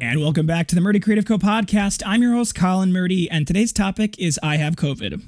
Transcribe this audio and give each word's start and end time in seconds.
And 0.00 0.20
welcome 0.20 0.46
back 0.46 0.68
to 0.68 0.76
the 0.76 0.80
Murdy 0.80 1.00
Creative 1.00 1.24
Co 1.26 1.38
podcast. 1.38 2.04
I'm 2.06 2.22
your 2.22 2.34
host, 2.34 2.54
Colin 2.54 2.92
Murdy, 2.92 3.28
and 3.28 3.48
today's 3.48 3.72
topic 3.72 4.16
is 4.16 4.38
I 4.44 4.56
have 4.56 4.76
COVID. 4.76 5.24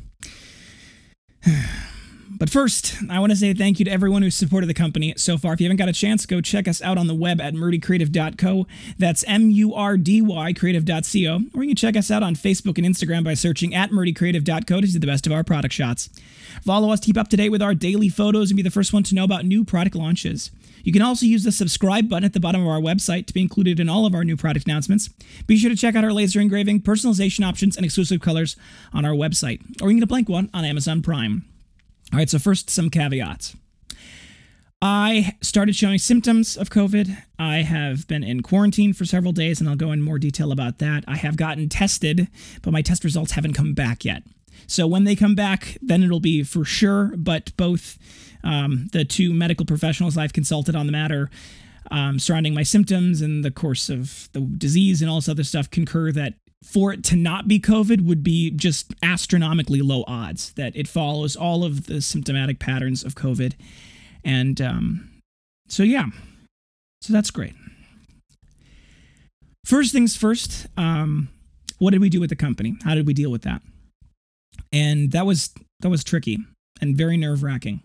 But 2.40 2.48
first, 2.48 2.94
I 3.10 3.20
want 3.20 3.32
to 3.32 3.36
say 3.36 3.52
thank 3.52 3.78
you 3.78 3.84
to 3.84 3.90
everyone 3.90 4.22
who's 4.22 4.34
supported 4.34 4.66
the 4.66 4.72
company 4.72 5.12
so 5.18 5.36
far. 5.36 5.52
If 5.52 5.60
you 5.60 5.66
haven't 5.66 5.76
got 5.76 5.90
a 5.90 5.92
chance, 5.92 6.24
go 6.24 6.40
check 6.40 6.66
us 6.66 6.80
out 6.80 6.96
on 6.96 7.06
the 7.06 7.14
web 7.14 7.38
at 7.38 7.52
murdycreative.co. 7.52 8.66
That's 8.96 9.22
M 9.28 9.50
U 9.50 9.74
R 9.74 9.98
D 9.98 10.22
Y 10.22 10.54
creative.co. 10.54 11.40
Or 11.54 11.62
you 11.62 11.68
can 11.68 11.76
check 11.76 11.98
us 11.98 12.10
out 12.10 12.22
on 12.22 12.34
Facebook 12.34 12.78
and 12.78 12.86
Instagram 12.86 13.24
by 13.24 13.34
searching 13.34 13.74
at 13.74 13.90
murdycreative.co 13.90 14.80
to 14.80 14.86
see 14.86 14.98
the 14.98 15.06
best 15.06 15.26
of 15.26 15.34
our 15.34 15.44
product 15.44 15.74
shots. 15.74 16.08
Follow 16.64 16.90
us, 16.90 17.00
to 17.00 17.06
keep 17.06 17.18
up 17.18 17.28
to 17.28 17.36
date 17.36 17.50
with 17.50 17.60
our 17.60 17.74
daily 17.74 18.08
photos, 18.08 18.50
and 18.50 18.56
be 18.56 18.62
the 18.62 18.70
first 18.70 18.94
one 18.94 19.02
to 19.02 19.14
know 19.14 19.24
about 19.24 19.44
new 19.44 19.62
product 19.62 19.94
launches. 19.94 20.50
You 20.82 20.94
can 20.94 21.02
also 21.02 21.26
use 21.26 21.44
the 21.44 21.52
subscribe 21.52 22.08
button 22.08 22.24
at 22.24 22.32
the 22.32 22.40
bottom 22.40 22.62
of 22.62 22.68
our 22.68 22.80
website 22.80 23.26
to 23.26 23.34
be 23.34 23.42
included 23.42 23.78
in 23.78 23.90
all 23.90 24.06
of 24.06 24.14
our 24.14 24.24
new 24.24 24.38
product 24.38 24.64
announcements. 24.64 25.10
Be 25.46 25.58
sure 25.58 25.68
to 25.68 25.76
check 25.76 25.94
out 25.94 26.04
our 26.04 26.12
laser 26.14 26.40
engraving, 26.40 26.80
personalization 26.80 27.46
options, 27.46 27.76
and 27.76 27.84
exclusive 27.84 28.22
colors 28.22 28.56
on 28.94 29.04
our 29.04 29.12
website, 29.12 29.60
or 29.82 29.88
you 29.88 29.96
can 29.96 29.98
get 29.98 30.04
a 30.04 30.06
blank 30.06 30.30
one 30.30 30.48
on 30.54 30.64
Amazon 30.64 31.02
Prime. 31.02 31.44
All 32.12 32.18
right, 32.18 32.28
so 32.28 32.38
first, 32.38 32.70
some 32.70 32.90
caveats. 32.90 33.56
I 34.82 35.36
started 35.42 35.76
showing 35.76 35.98
symptoms 35.98 36.56
of 36.56 36.70
COVID. 36.70 37.16
I 37.38 37.58
have 37.58 38.08
been 38.08 38.24
in 38.24 38.42
quarantine 38.42 38.94
for 38.94 39.04
several 39.04 39.32
days, 39.32 39.60
and 39.60 39.68
I'll 39.68 39.76
go 39.76 39.92
in 39.92 40.02
more 40.02 40.18
detail 40.18 40.52
about 40.52 40.78
that. 40.78 41.04
I 41.06 41.16
have 41.16 41.36
gotten 41.36 41.68
tested, 41.68 42.28
but 42.62 42.72
my 42.72 42.82
test 42.82 43.04
results 43.04 43.32
haven't 43.32 43.52
come 43.52 43.74
back 43.74 44.04
yet. 44.04 44.22
So 44.66 44.86
when 44.86 45.04
they 45.04 45.14
come 45.14 45.34
back, 45.34 45.76
then 45.82 46.02
it'll 46.02 46.20
be 46.20 46.42
for 46.42 46.64
sure. 46.64 47.12
But 47.16 47.56
both 47.56 47.98
um, 48.42 48.88
the 48.92 49.04
two 49.04 49.32
medical 49.32 49.66
professionals 49.66 50.16
I've 50.16 50.32
consulted 50.32 50.74
on 50.74 50.86
the 50.86 50.92
matter 50.92 51.30
um, 51.90 52.18
surrounding 52.18 52.54
my 52.54 52.62
symptoms 52.62 53.20
and 53.20 53.44
the 53.44 53.50
course 53.50 53.88
of 53.88 54.28
the 54.32 54.40
disease 54.40 55.02
and 55.02 55.10
all 55.10 55.18
this 55.18 55.28
other 55.28 55.44
stuff 55.44 55.70
concur 55.70 56.12
that 56.12 56.34
for 56.62 56.92
it 56.92 57.02
to 57.04 57.16
not 57.16 57.48
be 57.48 57.58
COVID 57.58 58.06
would 58.06 58.22
be 58.22 58.50
just 58.50 58.92
astronomically 59.02 59.80
low 59.80 60.04
odds, 60.06 60.52
that 60.52 60.76
it 60.76 60.86
follows 60.86 61.36
all 61.36 61.64
of 61.64 61.86
the 61.86 62.00
symptomatic 62.00 62.58
patterns 62.58 63.02
of 63.02 63.14
COVID. 63.14 63.54
And 64.24 64.60
um, 64.60 65.10
so, 65.68 65.82
yeah, 65.82 66.06
so 67.00 67.12
that's 67.12 67.30
great. 67.30 67.54
First 69.64 69.92
things 69.92 70.16
first, 70.16 70.66
um, 70.76 71.28
what 71.78 71.90
did 71.90 72.00
we 72.00 72.10
do 72.10 72.20
with 72.20 72.30
the 72.30 72.36
company? 72.36 72.76
How 72.84 72.94
did 72.94 73.06
we 73.06 73.14
deal 73.14 73.30
with 73.30 73.42
that? 73.42 73.62
And 74.72 75.12
that 75.12 75.26
was 75.26 75.50
that 75.80 75.88
was 75.88 76.04
tricky 76.04 76.38
and 76.80 76.96
very 76.96 77.16
nerve 77.16 77.42
wracking. 77.42 77.82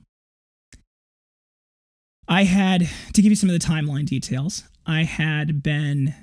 I 2.28 2.44
had 2.44 2.90
to 3.14 3.22
give 3.22 3.32
you 3.32 3.36
some 3.36 3.50
of 3.50 3.54
the 3.60 3.66
timeline 3.66 4.06
details. 4.06 4.64
I 4.86 5.04
had 5.04 5.64
been 5.64 6.14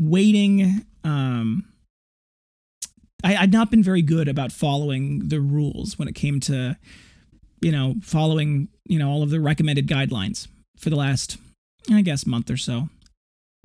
waiting. 0.00 0.84
Um, 1.04 1.64
I, 3.22 3.36
I'd 3.36 3.52
not 3.52 3.70
been 3.70 3.82
very 3.82 4.02
good 4.02 4.28
about 4.28 4.50
following 4.50 5.28
the 5.28 5.40
rules 5.40 5.98
when 5.98 6.08
it 6.08 6.14
came 6.14 6.40
to, 6.40 6.76
you 7.60 7.70
know, 7.70 7.96
following, 8.02 8.68
you 8.86 8.98
know, 8.98 9.10
all 9.10 9.22
of 9.22 9.30
the 9.30 9.40
recommended 9.40 9.86
guidelines 9.86 10.48
for 10.78 10.90
the 10.90 10.96
last, 10.96 11.36
I 11.92 12.00
guess, 12.00 12.26
month 12.26 12.50
or 12.50 12.56
so. 12.56 12.88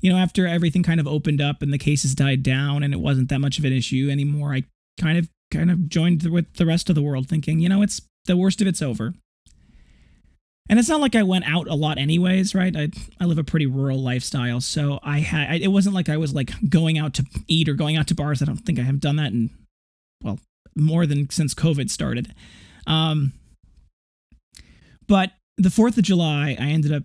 You 0.01 0.11
know, 0.11 0.17
after 0.17 0.45
everything 0.45 0.83
kind 0.83 0.99
of 0.99 1.07
opened 1.07 1.41
up 1.41 1.61
and 1.61 1.71
the 1.71 1.77
cases 1.77 2.13
died 2.13 2.43
down 2.43 2.83
and 2.83 2.93
it 2.93 2.99
wasn't 2.99 3.29
that 3.29 3.39
much 3.39 3.57
of 3.57 3.65
an 3.65 3.73
issue 3.73 4.09
anymore, 4.11 4.53
I 4.53 4.63
kind 4.99 5.17
of 5.17 5.29
kind 5.51 5.71
of 5.71 5.87
joined 5.87 6.23
with 6.23 6.53
the 6.55 6.65
rest 6.65 6.89
of 6.89 6.95
the 6.95 7.01
world 7.01 7.29
thinking, 7.29 7.59
you 7.59 7.69
know, 7.69 7.81
it's 7.81 8.01
the 8.25 8.35
worst 8.35 8.61
of 8.61 8.67
it's 8.67 8.81
over. 8.81 9.13
And 10.67 10.79
it's 10.79 10.89
not 10.89 10.99
like 10.99 11.15
I 11.15 11.23
went 11.23 11.45
out 11.47 11.67
a 11.67 11.75
lot 11.75 11.97
anyways, 11.97 12.55
right? 12.55 12.75
I 12.75 12.89
I 13.19 13.25
live 13.25 13.37
a 13.37 13.43
pretty 13.43 13.67
rural 13.67 14.01
lifestyle, 14.01 14.61
so 14.61 14.99
I 15.03 15.19
had 15.19 15.61
it 15.61 15.67
wasn't 15.67 15.95
like 15.95 16.09
I 16.09 16.17
was 16.17 16.33
like 16.33 16.51
going 16.69 16.97
out 16.97 17.13
to 17.15 17.25
eat 17.47 17.69
or 17.69 17.75
going 17.75 17.97
out 17.97 18.07
to 18.07 18.15
bars. 18.15 18.41
I 18.41 18.45
don't 18.45 18.57
think 18.57 18.79
I 18.79 18.83
have 18.83 18.99
done 18.99 19.17
that 19.17 19.31
in 19.31 19.51
well, 20.23 20.39
more 20.75 21.05
than 21.05 21.29
since 21.29 21.53
COVID 21.53 21.89
started. 21.89 22.33
Um 22.87 23.33
but 25.07 25.31
the 25.57 25.69
4th 25.69 25.97
of 25.97 26.03
July, 26.03 26.57
I 26.59 26.65
ended 26.65 26.91
up 26.91 27.03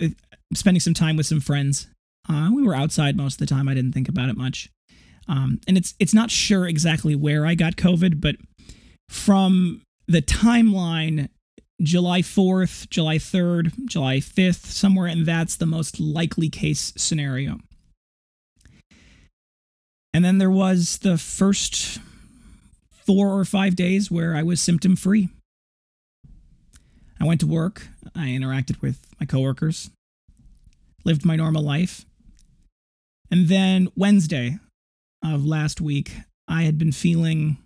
uh, 0.00 0.08
spending 0.54 0.80
some 0.80 0.94
time 0.94 1.16
with 1.16 1.26
some 1.26 1.40
friends. 1.40 1.88
Uh, 2.28 2.50
we 2.54 2.62
were 2.62 2.74
outside 2.74 3.16
most 3.16 3.34
of 3.34 3.38
the 3.38 3.52
time. 3.52 3.68
I 3.68 3.74
didn't 3.74 3.92
think 3.92 4.08
about 4.08 4.28
it 4.28 4.36
much. 4.36 4.70
Um, 5.28 5.60
and 5.68 5.76
it's 5.76 5.94
it's 5.98 6.14
not 6.14 6.30
sure 6.30 6.66
exactly 6.66 7.14
where 7.14 7.46
I 7.46 7.54
got 7.54 7.76
COVID, 7.76 8.20
but 8.20 8.36
from 9.08 9.82
the 10.06 10.22
timeline 10.22 11.28
July 11.82 12.20
4th, 12.20 12.90
July 12.90 13.16
3rd, 13.16 13.86
July 13.86 14.18
5th, 14.18 14.66
somewhere, 14.66 15.06
and 15.06 15.24
that's 15.24 15.56
the 15.56 15.66
most 15.66 15.98
likely 15.98 16.48
case 16.48 16.92
scenario. 16.96 17.58
And 20.12 20.24
then 20.24 20.38
there 20.38 20.50
was 20.50 20.98
the 20.98 21.16
first 21.16 22.00
four 22.90 23.38
or 23.38 23.44
five 23.44 23.76
days 23.76 24.10
where 24.10 24.34
I 24.36 24.42
was 24.42 24.60
symptom 24.60 24.96
free. 24.96 25.30
I 27.18 27.24
went 27.24 27.40
to 27.40 27.46
work, 27.46 27.88
I 28.14 28.28
interacted 28.28 28.80
with 28.82 29.06
my 29.18 29.26
coworkers, 29.26 29.90
lived 31.04 31.24
my 31.24 31.36
normal 31.36 31.62
life. 31.62 32.04
And 33.30 33.48
then 33.48 33.88
Wednesday 33.96 34.58
of 35.24 35.44
last 35.44 35.80
week, 35.80 36.12
I 36.48 36.62
had 36.62 36.78
been 36.78 36.92
feeling. 36.92 37.58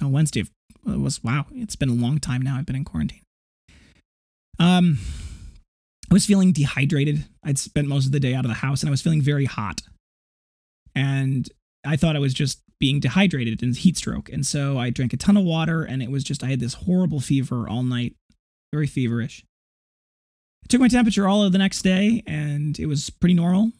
Oh, 0.00 0.08
Wednesday 0.08 0.40
of 0.40 0.50
it 0.86 1.00
was 1.00 1.22
wow. 1.22 1.46
It's 1.52 1.76
been 1.76 1.88
a 1.88 1.94
long 1.94 2.18
time 2.18 2.42
now. 2.42 2.56
I've 2.56 2.66
been 2.66 2.76
in 2.76 2.84
quarantine. 2.84 3.22
Um, 4.58 4.98
I 6.10 6.14
was 6.14 6.26
feeling 6.26 6.52
dehydrated. 6.52 7.24
I'd 7.44 7.58
spent 7.58 7.88
most 7.88 8.06
of 8.06 8.12
the 8.12 8.20
day 8.20 8.34
out 8.34 8.44
of 8.44 8.50
the 8.50 8.56
house, 8.56 8.82
and 8.82 8.88
I 8.88 8.90
was 8.90 9.02
feeling 9.02 9.22
very 9.22 9.46
hot. 9.46 9.82
And 10.94 11.48
I 11.84 11.96
thought 11.96 12.16
I 12.16 12.20
was 12.20 12.34
just 12.34 12.60
being 12.78 13.00
dehydrated 13.00 13.62
and 13.62 13.76
heat 13.76 13.96
stroke. 13.96 14.28
And 14.30 14.44
so 14.44 14.78
I 14.78 14.90
drank 14.90 15.12
a 15.12 15.16
ton 15.16 15.36
of 15.36 15.44
water, 15.44 15.82
and 15.82 16.02
it 16.02 16.10
was 16.10 16.24
just 16.24 16.42
I 16.42 16.48
had 16.48 16.60
this 16.60 16.74
horrible 16.74 17.20
fever 17.20 17.68
all 17.68 17.82
night, 17.82 18.14
very 18.72 18.86
feverish. 18.86 19.44
I 20.64 20.66
took 20.68 20.80
my 20.80 20.88
temperature 20.88 21.28
all 21.28 21.42
of 21.42 21.52
the 21.52 21.58
next 21.58 21.82
day, 21.82 22.22
and 22.26 22.78
it 22.78 22.86
was 22.86 23.08
pretty 23.10 23.34
normal 23.34 23.72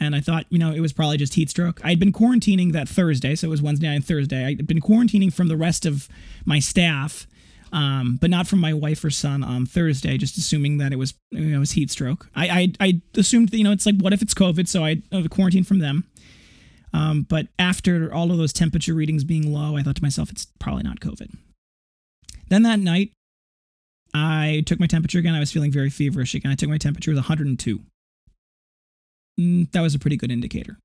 and 0.00 0.14
I 0.14 0.20
thought, 0.20 0.46
you 0.50 0.58
know, 0.58 0.72
it 0.72 0.80
was 0.80 0.92
probably 0.92 1.16
just 1.16 1.34
heat 1.34 1.50
stroke. 1.50 1.80
I'd 1.84 1.98
been 1.98 2.12
quarantining 2.12 2.72
that 2.72 2.88
Thursday, 2.88 3.34
so 3.34 3.46
it 3.48 3.50
was 3.50 3.62
Wednesday 3.62 3.94
and 3.94 4.04
Thursday. 4.04 4.44
I'd 4.44 4.66
been 4.66 4.80
quarantining 4.80 5.32
from 5.32 5.48
the 5.48 5.56
rest 5.56 5.86
of 5.86 6.08
my 6.44 6.58
staff, 6.58 7.26
um, 7.72 8.18
but 8.20 8.30
not 8.30 8.46
from 8.46 8.60
my 8.60 8.72
wife 8.72 9.04
or 9.04 9.10
son 9.10 9.42
on 9.42 9.66
Thursday, 9.66 10.16
just 10.16 10.36
assuming 10.38 10.78
that 10.78 10.92
it 10.92 10.96
was 10.96 11.14
you 11.30 11.40
know, 11.40 11.56
it 11.56 11.60
was 11.60 11.72
heat 11.72 11.90
stroke. 11.90 12.28
I, 12.34 12.48
I 12.80 12.86
I 12.86 13.02
assumed 13.16 13.50
that 13.50 13.58
you 13.58 13.64
know 13.64 13.72
it's 13.72 13.86
like 13.86 14.00
what 14.00 14.12
if 14.12 14.22
it's 14.22 14.34
COVID, 14.34 14.68
so 14.68 14.84
I 14.84 15.02
quarantined 15.30 15.66
from 15.66 15.80
them. 15.80 16.04
Um, 16.92 17.26
but 17.28 17.48
after 17.58 18.12
all 18.12 18.30
of 18.30 18.38
those 18.38 18.52
temperature 18.52 18.94
readings 18.94 19.24
being 19.24 19.52
low, 19.52 19.76
I 19.76 19.82
thought 19.82 19.96
to 19.96 20.02
myself, 20.02 20.30
it's 20.30 20.46
probably 20.58 20.84
not 20.84 21.00
COVID. 21.00 21.36
Then 22.48 22.62
that 22.62 22.78
night, 22.78 23.12
I 24.14 24.62
took 24.66 24.80
my 24.80 24.86
temperature 24.86 25.18
again. 25.18 25.34
I 25.34 25.40
was 25.40 25.52
feeling 25.52 25.70
very 25.70 25.90
feverish 25.90 26.34
again. 26.34 26.50
I 26.50 26.54
took 26.54 26.70
my 26.70 26.78
temperature, 26.78 27.10
it 27.10 27.14
was 27.14 27.20
102 27.20 27.78
mm, 27.78 27.84
that 29.38 29.80
was 29.80 29.94
a 29.94 29.98
pretty 29.98 30.16
good 30.16 30.32
indicator. 30.32 30.78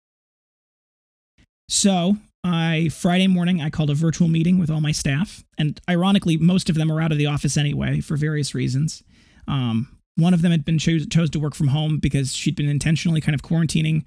So, 1.70 2.18
I 2.44 2.90
Friday 2.90 3.28
morning 3.28 3.62
I 3.62 3.70
called 3.70 3.90
a 3.90 3.96
virtual 3.96 4.28
meeting 4.28 4.60
with 4.60 4.70
all 4.70 4.82
my 4.82 4.92
staff, 4.92 5.44
and 5.58 5.80
ironically, 5.90 6.38
most 6.38 6.70
of 6.70 6.76
them 6.76 6.92
are 6.92 7.02
out 7.02 7.12
of 7.12 7.18
the 7.18 7.26
office 7.26 7.58
anyway 7.58 8.00
for 8.00 8.16
various 8.18 8.54
reasons. 8.54 9.04
Um, 9.48 9.98
one 10.16 10.34
of 10.34 10.42
them 10.42 10.52
had 10.52 10.64
been 10.64 10.78
chose, 10.78 11.08
chose 11.08 11.30
to 11.32 11.40
work 11.40 11.56
from 11.56 11.70
home 11.70 11.98
because 11.98 12.36
she'd 12.36 12.56
been 12.56 12.70
intentionally 12.70 13.22
kind 13.22 13.34
of 13.34 13.42
quarantining 13.42 14.04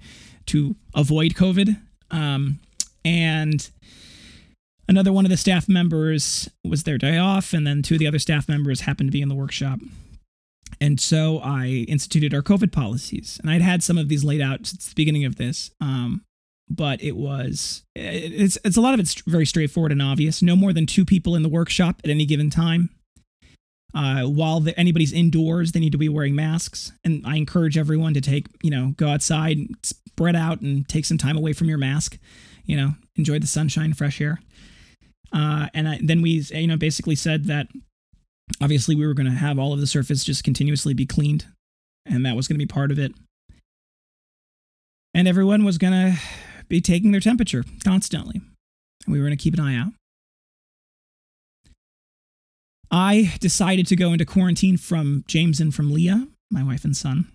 to 0.47 0.75
avoid 0.95 1.33
COVID, 1.33 1.77
um, 2.11 2.59
and 3.03 3.69
another 4.87 5.11
one 5.11 5.25
of 5.25 5.31
the 5.31 5.37
staff 5.37 5.67
members 5.67 6.49
was 6.63 6.83
their 6.83 6.97
day 6.97 7.17
off, 7.17 7.53
and 7.53 7.67
then 7.67 7.81
two 7.81 7.95
of 7.95 7.99
the 7.99 8.07
other 8.07 8.19
staff 8.19 8.47
members 8.47 8.81
happened 8.81 9.09
to 9.09 9.11
be 9.11 9.21
in 9.21 9.29
the 9.29 9.35
workshop. 9.35 9.79
And 10.79 10.99
so 10.99 11.39
I 11.39 11.85
instituted 11.87 12.33
our 12.33 12.41
COVID 12.41 12.71
policies. 12.71 13.39
And 13.41 13.49
I'd 13.49 13.61
had 13.61 13.83
some 13.83 13.97
of 13.97 14.09
these 14.09 14.23
laid 14.23 14.41
out 14.41 14.65
since 14.65 14.87
the 14.87 14.95
beginning 14.95 15.25
of 15.25 15.37
this. 15.37 15.71
Um, 15.81 16.23
but 16.69 17.01
it 17.01 17.15
was 17.15 17.83
it's 17.95 18.57
it's 18.65 18.77
a 18.77 18.81
lot 18.81 18.93
of 18.93 18.99
it's 18.99 19.21
very 19.21 19.45
straightforward 19.45 19.91
and 19.91 20.01
obvious. 20.01 20.41
No 20.41 20.55
more 20.55 20.73
than 20.73 20.85
two 20.85 21.05
people 21.05 21.35
in 21.35 21.43
the 21.43 21.49
workshop 21.49 22.01
at 22.03 22.09
any 22.09 22.25
given 22.25 22.49
time. 22.49 22.89
Uh, 23.95 24.23
while 24.23 24.59
the, 24.59 24.77
anybody's 24.77 25.13
indoors, 25.13 25.71
they 25.71 25.79
need 25.79 25.93
to 25.93 25.97
be 25.97 26.09
wearing 26.09 26.35
masks. 26.35 26.91
And 27.03 27.25
I 27.25 27.37
encourage 27.37 27.77
everyone 27.77 28.13
to 28.13 28.21
take 28.21 28.47
you 28.61 28.69
know 28.69 28.93
go 28.97 29.07
outside, 29.07 29.59
spread 29.83 30.35
out, 30.35 30.61
and 30.61 30.87
take 30.87 31.05
some 31.05 31.17
time 31.17 31.37
away 31.37 31.53
from 31.53 31.69
your 31.69 31.77
mask. 31.77 32.17
You 32.65 32.75
know, 32.75 32.91
enjoy 33.15 33.39
the 33.39 33.47
sunshine, 33.47 33.93
fresh 33.93 34.19
air. 34.19 34.39
Uh, 35.31 35.67
and 35.73 35.87
I, 35.87 35.99
then 36.03 36.21
we 36.21 36.41
you 36.53 36.67
know 36.67 36.77
basically 36.77 37.15
said 37.15 37.45
that 37.45 37.67
obviously 38.61 38.95
we 38.95 39.05
were 39.05 39.13
going 39.13 39.29
to 39.29 39.37
have 39.37 39.59
all 39.59 39.73
of 39.73 39.79
the 39.79 39.87
surface 39.87 40.23
just 40.23 40.43
continuously 40.43 40.93
be 40.93 41.05
cleaned 41.05 41.45
and 42.05 42.25
that 42.25 42.35
was 42.35 42.47
going 42.47 42.55
to 42.55 42.65
be 42.65 42.71
part 42.71 42.91
of 42.91 42.99
it 42.99 43.11
and 45.13 45.27
everyone 45.27 45.63
was 45.63 45.77
going 45.77 45.93
to 45.93 46.19
be 46.67 46.81
taking 46.81 47.11
their 47.11 47.21
temperature 47.21 47.63
constantly 47.83 48.41
and 49.05 49.13
we 49.13 49.19
were 49.19 49.25
going 49.25 49.37
to 49.37 49.41
keep 49.41 49.53
an 49.53 49.59
eye 49.59 49.75
out 49.75 49.91
i 52.89 53.33
decided 53.39 53.85
to 53.85 53.95
go 53.95 54.13
into 54.13 54.25
quarantine 54.25 54.77
from 54.77 55.23
james 55.27 55.59
and 55.59 55.75
from 55.75 55.91
leah 55.91 56.27
my 56.51 56.63
wife 56.63 56.85
and 56.85 56.95
son 56.95 57.27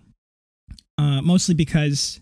uh, 0.99 1.20
mostly 1.20 1.55
because 1.55 2.20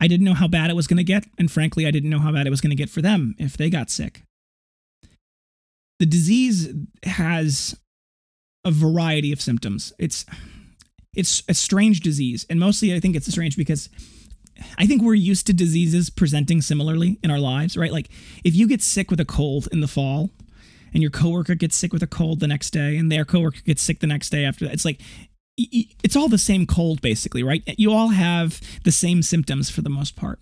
I 0.00 0.08
didn't 0.08 0.24
know 0.24 0.34
how 0.34 0.48
bad 0.48 0.70
it 0.70 0.76
was 0.76 0.86
going 0.86 0.98
to 0.98 1.04
get, 1.04 1.24
and 1.38 1.50
frankly, 1.50 1.86
I 1.86 1.90
didn't 1.90 2.10
know 2.10 2.18
how 2.18 2.32
bad 2.32 2.46
it 2.46 2.50
was 2.50 2.60
going 2.60 2.70
to 2.70 2.76
get 2.76 2.90
for 2.90 3.02
them 3.02 3.34
if 3.38 3.56
they 3.56 3.70
got 3.70 3.90
sick. 3.90 4.22
The 5.98 6.06
disease 6.06 6.72
has 7.04 7.76
a 8.64 8.70
variety 8.70 9.32
of 9.32 9.40
symptoms. 9.40 9.92
It's 9.98 10.24
it's 11.14 11.42
a 11.48 11.54
strange 11.54 12.00
disease, 12.00 12.44
and 12.50 12.58
mostly 12.58 12.94
I 12.94 13.00
think 13.00 13.14
it's 13.16 13.30
strange 13.30 13.56
because 13.56 13.88
I 14.78 14.86
think 14.86 15.02
we're 15.02 15.14
used 15.14 15.46
to 15.46 15.52
diseases 15.52 16.10
presenting 16.10 16.60
similarly 16.60 17.18
in 17.22 17.30
our 17.30 17.38
lives, 17.38 17.76
right? 17.76 17.92
Like 17.92 18.08
if 18.44 18.54
you 18.54 18.66
get 18.66 18.82
sick 18.82 19.10
with 19.10 19.20
a 19.20 19.24
cold 19.24 19.68
in 19.72 19.80
the 19.80 19.88
fall, 19.88 20.30
and 20.92 21.02
your 21.02 21.10
coworker 21.10 21.54
gets 21.54 21.76
sick 21.76 21.92
with 21.92 22.02
a 22.02 22.06
cold 22.06 22.40
the 22.40 22.48
next 22.48 22.70
day, 22.70 22.96
and 22.96 23.10
their 23.10 23.24
coworker 23.24 23.60
gets 23.64 23.82
sick 23.82 24.00
the 24.00 24.06
next 24.06 24.30
day 24.30 24.44
after 24.44 24.64
that, 24.64 24.74
it's 24.74 24.84
like 24.84 25.00
it's 25.56 26.16
all 26.16 26.28
the 26.28 26.38
same 26.38 26.66
cold 26.66 27.00
basically, 27.00 27.42
right? 27.42 27.62
You 27.78 27.92
all 27.92 28.08
have 28.08 28.60
the 28.82 28.90
same 28.90 29.22
symptoms 29.22 29.70
for 29.70 29.82
the 29.82 29.90
most 29.90 30.16
part. 30.16 30.40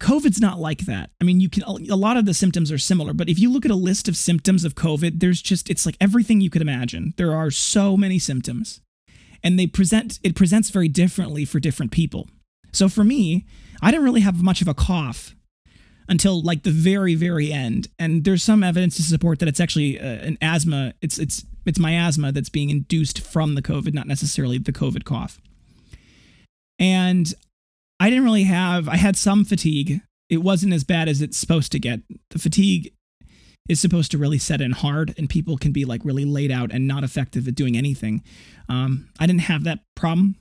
COVID's 0.00 0.40
not 0.40 0.58
like 0.58 0.86
that. 0.86 1.10
I 1.20 1.24
mean, 1.24 1.40
you 1.40 1.48
can 1.48 1.62
a 1.62 1.96
lot 1.96 2.16
of 2.16 2.26
the 2.26 2.34
symptoms 2.34 2.72
are 2.72 2.78
similar, 2.78 3.12
but 3.12 3.28
if 3.28 3.38
you 3.38 3.50
look 3.50 3.64
at 3.64 3.70
a 3.70 3.76
list 3.76 4.08
of 4.08 4.16
symptoms 4.16 4.64
of 4.64 4.74
COVID, 4.74 5.20
there's 5.20 5.40
just 5.40 5.70
it's 5.70 5.86
like 5.86 5.96
everything 6.00 6.40
you 6.40 6.50
could 6.50 6.62
imagine. 6.62 7.14
There 7.16 7.34
are 7.34 7.50
so 7.50 7.96
many 7.96 8.18
symptoms. 8.18 8.80
And 9.42 9.58
they 9.58 9.66
present 9.66 10.18
it 10.22 10.34
presents 10.34 10.70
very 10.70 10.88
differently 10.88 11.44
for 11.44 11.60
different 11.60 11.92
people. 11.92 12.28
So 12.72 12.88
for 12.88 13.04
me, 13.04 13.44
I 13.82 13.90
didn't 13.90 14.04
really 14.04 14.22
have 14.22 14.42
much 14.42 14.62
of 14.62 14.68
a 14.68 14.74
cough 14.74 15.34
until 16.08 16.42
like 16.42 16.62
the 16.62 16.70
very 16.70 17.14
very 17.14 17.52
end 17.52 17.88
and 17.98 18.24
there's 18.24 18.42
some 18.42 18.62
evidence 18.62 18.96
to 18.96 19.02
support 19.02 19.38
that 19.38 19.48
it's 19.48 19.60
actually 19.60 19.98
uh, 19.98 20.04
an 20.04 20.36
asthma 20.42 20.92
it's 21.00 21.18
it's 21.18 21.46
it's 21.64 21.78
my 21.78 21.92
asthma 21.92 22.30
that's 22.30 22.50
being 22.50 22.68
induced 22.68 23.20
from 23.20 23.54
the 23.54 23.62
covid 23.62 23.94
not 23.94 24.06
necessarily 24.06 24.58
the 24.58 24.72
covid 24.72 25.04
cough 25.04 25.40
and 26.78 27.32
i 28.00 28.10
didn't 28.10 28.24
really 28.24 28.44
have 28.44 28.88
i 28.88 28.96
had 28.96 29.16
some 29.16 29.44
fatigue. 29.44 30.00
It 30.30 30.38
wasn't 30.38 30.72
as 30.72 30.84
bad 30.84 31.08
as 31.08 31.20
it's 31.20 31.36
supposed 31.36 31.70
to 31.72 31.78
get. 31.78 32.00
The 32.30 32.38
fatigue 32.38 32.92
is 33.68 33.80
supposed 33.80 34.10
to 34.10 34.18
really 34.18 34.38
set 34.38 34.60
in 34.60 34.72
hard 34.72 35.14
and 35.16 35.28
people 35.28 35.56
can 35.56 35.72
be 35.72 35.84
like 35.84 36.04
really 36.04 36.24
laid 36.24 36.50
out 36.50 36.72
and 36.72 36.86
not 36.86 37.04
effective 37.04 37.48
at 37.48 37.54
doing 37.54 37.76
anything. 37.76 38.22
Um, 38.68 39.08
i 39.18 39.26
didn't 39.26 39.42
have 39.42 39.64
that 39.64 39.80
problem. 39.94 40.36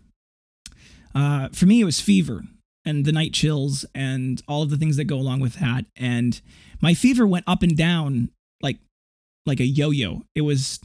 Uh, 1.16 1.50
for 1.50 1.66
me 1.66 1.82
it 1.82 1.86
was 1.86 2.02
fever 2.02 2.44
and 2.86 3.06
the 3.06 3.12
night 3.12 3.34
chills 3.34 3.86
and 3.94 4.42
all 4.48 4.62
of 4.62 4.70
the 4.70 4.78
things 4.78 4.98
that 4.98 5.06
go 5.06 5.16
along 5.16 5.40
with 5.40 5.56
that. 5.56 5.86
And 5.96 6.42
my 6.82 6.94
fever 6.94 7.26
went 7.26 7.46
up 7.48 7.64
and 7.64 7.78
down 7.78 8.30
like 8.62 8.78
like 9.46 9.60
a 9.60 9.66
yo-yo. 9.66 10.24
It 10.36 10.42
was 10.42 10.80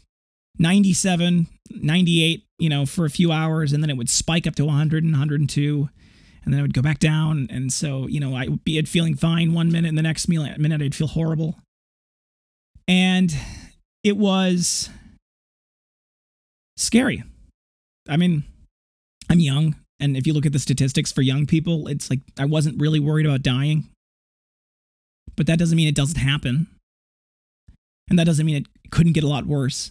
97, 0.59 1.47
98, 1.71 2.45
you 2.59 2.69
know, 2.69 2.85
for 2.85 3.05
a 3.05 3.11
few 3.11 3.33
hours 3.33 3.73
and 3.73 3.83
then 3.83 3.91
it 3.91 3.97
would 3.97 4.11
spike 4.11 4.47
up 4.47 4.57
to 4.57 4.65
100 4.65 5.03
and 5.03 5.13
102 5.13 5.89
and 6.45 6.53
then 6.53 6.61
I 6.61 6.63
would 6.63 6.75
go 6.75 6.83
back 6.83 6.99
down 6.99 7.49
and 7.51 7.73
so, 7.73 8.07
you 8.07 8.21
know, 8.21 8.35
I 8.35 8.49
would 8.49 8.65
be 8.65 8.81
feeling 8.83 9.15
fine 9.15 9.53
one 9.53 9.71
minute 9.71 9.89
and 9.89 9.99
the 9.99 10.03
next 10.03 10.29
minute 10.29 10.83
I'd 10.83 10.95
feel 10.95 11.09
horrible. 11.09 11.59
And 12.87 13.35
it 14.03 14.17
was 14.17 14.89
scary. 16.77 17.23
I 18.09 18.17
mean, 18.17 18.45
I'm 19.29 19.41
young. 19.41 19.77
And 20.01 20.17
if 20.17 20.27
you 20.27 20.33
look 20.33 20.47
at 20.47 20.53
the 20.53 20.59
statistics 20.59 21.13
for 21.13 21.23
young 21.23 21.47
people, 21.47 21.89
it's 21.89 22.09
like 22.09 22.21
I 22.39 22.45
wasn't 22.45 22.81
really 22.81 23.01
worried 23.01 23.27
about 23.27 23.43
dying. 23.43 23.89
But 25.37 25.47
that 25.49 25.59
doesn't 25.59 25.77
mean 25.77 25.89
it 25.89 25.95
doesn't 25.95 26.19
happen. 26.19 26.69
And 28.09 28.19
that 28.19 28.25
doesn't 28.25 28.47
mean 28.47 28.57
it 28.57 28.91
couldn't 28.91 29.13
get 29.13 29.25
a 29.25 29.29
lot 29.29 29.47
worse. 29.47 29.91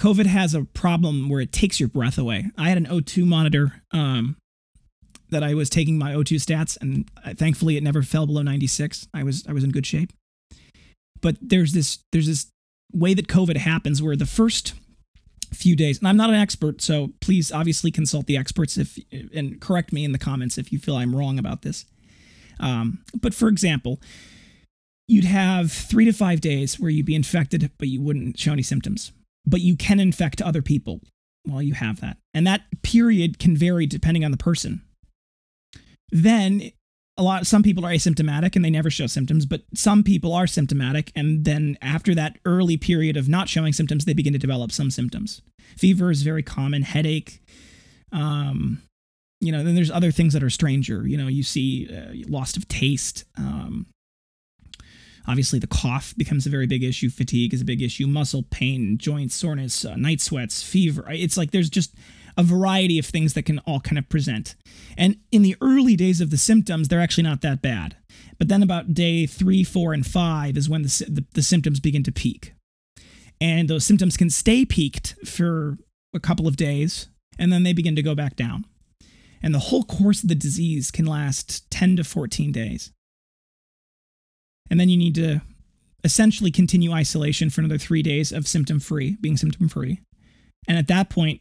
COVID 0.00 0.26
has 0.26 0.54
a 0.54 0.64
problem 0.64 1.28
where 1.28 1.40
it 1.40 1.52
takes 1.52 1.80
your 1.80 1.88
breath 1.88 2.18
away. 2.18 2.46
I 2.58 2.68
had 2.68 2.76
an 2.76 2.86
O2 2.86 3.24
monitor 3.26 3.82
um, 3.92 4.36
that 5.30 5.42
I 5.42 5.54
was 5.54 5.70
taking 5.70 5.98
my 5.98 6.12
O2 6.12 6.36
stats, 6.36 6.76
and 6.80 7.10
thankfully 7.38 7.76
it 7.76 7.82
never 7.82 8.02
fell 8.02 8.26
below 8.26 8.42
96. 8.42 9.08
I 9.14 9.22
was 9.22 9.44
I 9.48 9.52
was 9.52 9.64
in 9.64 9.70
good 9.70 9.86
shape. 9.86 10.12
But 11.22 11.36
there's 11.40 11.72
this 11.72 11.98
there's 12.12 12.26
this 12.26 12.50
way 12.92 13.14
that 13.14 13.28
COVID 13.28 13.56
happens 13.56 14.02
where 14.02 14.16
the 14.16 14.26
first 14.26 14.74
few 15.54 15.76
days 15.76 15.98
and 15.98 16.08
i'm 16.08 16.16
not 16.16 16.28
an 16.28 16.34
expert 16.34 16.82
so 16.82 17.12
please 17.20 17.52
obviously 17.52 17.90
consult 17.90 18.26
the 18.26 18.36
experts 18.36 18.76
if 18.76 18.98
and 19.32 19.60
correct 19.60 19.92
me 19.92 20.04
in 20.04 20.12
the 20.12 20.18
comments 20.18 20.58
if 20.58 20.72
you 20.72 20.78
feel 20.78 20.96
i'm 20.96 21.14
wrong 21.14 21.38
about 21.38 21.62
this 21.62 21.86
um, 22.58 22.98
but 23.20 23.32
for 23.32 23.48
example 23.48 24.00
you'd 25.06 25.24
have 25.24 25.70
three 25.70 26.04
to 26.04 26.12
five 26.12 26.40
days 26.40 26.80
where 26.80 26.90
you'd 26.90 27.06
be 27.06 27.14
infected 27.14 27.70
but 27.78 27.88
you 27.88 28.00
wouldn't 28.00 28.38
show 28.38 28.52
any 28.52 28.62
symptoms 28.62 29.12
but 29.46 29.60
you 29.60 29.76
can 29.76 30.00
infect 30.00 30.42
other 30.42 30.62
people 30.62 31.00
while 31.44 31.62
you 31.62 31.74
have 31.74 32.00
that. 32.00 32.16
And 32.34 32.46
that 32.46 32.62
period 32.82 33.38
can 33.38 33.56
vary 33.56 33.86
depending 33.86 34.24
on 34.24 34.30
the 34.30 34.36
person. 34.36 34.82
Then 36.10 36.72
a 37.18 37.22
lot 37.22 37.46
some 37.46 37.62
people 37.62 37.84
are 37.84 37.92
asymptomatic 37.92 38.56
and 38.56 38.64
they 38.64 38.70
never 38.70 38.90
show 38.90 39.06
symptoms 39.06 39.46
but 39.46 39.62
some 39.74 40.02
people 40.02 40.34
are 40.34 40.46
symptomatic 40.46 41.10
and 41.16 41.44
then 41.46 41.78
after 41.80 42.14
that 42.14 42.38
early 42.44 42.76
period 42.76 43.16
of 43.16 43.28
not 43.28 43.48
showing 43.48 43.72
symptoms 43.72 44.04
they 44.04 44.12
begin 44.12 44.32
to 44.32 44.38
develop 44.38 44.70
some 44.70 44.90
symptoms. 44.90 45.40
Fever 45.78 46.10
is 46.10 46.22
very 46.22 46.42
common 46.42 46.82
headache 46.82 47.40
um 48.12 48.82
you 49.40 49.50
know 49.52 49.64
then 49.64 49.74
there's 49.74 49.90
other 49.90 50.10
things 50.10 50.32
that 50.32 50.42
are 50.42 50.50
stranger. 50.50 51.06
You 51.06 51.16
know 51.16 51.28
you 51.28 51.42
see 51.42 51.88
uh, 51.90 52.12
loss 52.30 52.56
of 52.56 52.68
taste 52.68 53.24
um 53.38 53.86
obviously 55.26 55.58
the 55.58 55.66
cough 55.66 56.14
becomes 56.16 56.46
a 56.46 56.50
very 56.50 56.66
big 56.66 56.82
issue 56.82 57.10
fatigue 57.10 57.52
is 57.52 57.60
a 57.60 57.64
big 57.64 57.82
issue 57.82 58.06
muscle 58.06 58.44
pain 58.50 58.96
joint 58.98 59.32
soreness 59.32 59.84
uh, 59.84 59.96
night 59.96 60.20
sweats 60.20 60.62
fever 60.62 61.04
it's 61.10 61.36
like 61.36 61.50
there's 61.50 61.70
just 61.70 61.94
a 62.36 62.42
variety 62.42 62.98
of 62.98 63.06
things 63.06 63.34
that 63.34 63.44
can 63.44 63.58
all 63.60 63.80
kind 63.80 63.98
of 63.98 64.08
present. 64.08 64.54
And 64.96 65.16
in 65.32 65.42
the 65.42 65.56
early 65.60 65.96
days 65.96 66.20
of 66.20 66.30
the 66.30 66.36
symptoms, 66.36 66.88
they're 66.88 67.00
actually 67.00 67.24
not 67.24 67.40
that 67.42 67.62
bad. 67.62 67.96
But 68.38 68.48
then 68.48 68.62
about 68.62 68.94
day 68.94 69.26
three, 69.26 69.64
four, 69.64 69.94
and 69.94 70.06
five 70.06 70.56
is 70.56 70.68
when 70.68 70.82
the, 70.82 71.06
the, 71.08 71.24
the 71.34 71.42
symptoms 71.42 71.80
begin 71.80 72.02
to 72.02 72.12
peak. 72.12 72.52
And 73.40 73.68
those 73.68 73.84
symptoms 73.84 74.16
can 74.16 74.30
stay 74.30 74.64
peaked 74.64 75.14
for 75.24 75.78
a 76.14 76.20
couple 76.20 76.46
of 76.46 76.56
days, 76.56 77.08
and 77.38 77.52
then 77.52 77.62
they 77.62 77.72
begin 77.72 77.96
to 77.96 78.02
go 78.02 78.14
back 78.14 78.36
down. 78.36 78.64
And 79.42 79.54
the 79.54 79.58
whole 79.58 79.84
course 79.84 80.22
of 80.22 80.28
the 80.28 80.34
disease 80.34 80.90
can 80.90 81.06
last 81.06 81.70
10 81.70 81.96
to 81.96 82.04
14 82.04 82.52
days. 82.52 82.92
And 84.70 84.80
then 84.80 84.88
you 84.88 84.96
need 84.96 85.14
to 85.16 85.40
essentially 86.04 86.50
continue 86.50 86.92
isolation 86.92 87.50
for 87.50 87.60
another 87.60 87.78
three 87.78 88.02
days 88.02 88.32
of 88.32 88.46
symptom 88.46 88.80
free, 88.80 89.16
being 89.20 89.36
symptom 89.36 89.68
free. 89.68 90.00
And 90.68 90.78
at 90.78 90.88
that 90.88 91.10
point, 91.10 91.40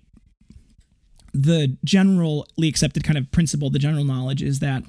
the 1.34 1.78
generally 1.84 2.68
accepted 2.68 3.04
kind 3.04 3.18
of 3.18 3.32
principle, 3.32 3.70
the 3.70 3.80
general 3.80 4.06
knowledge 4.06 4.42
is 4.42 4.60
that 4.60 4.84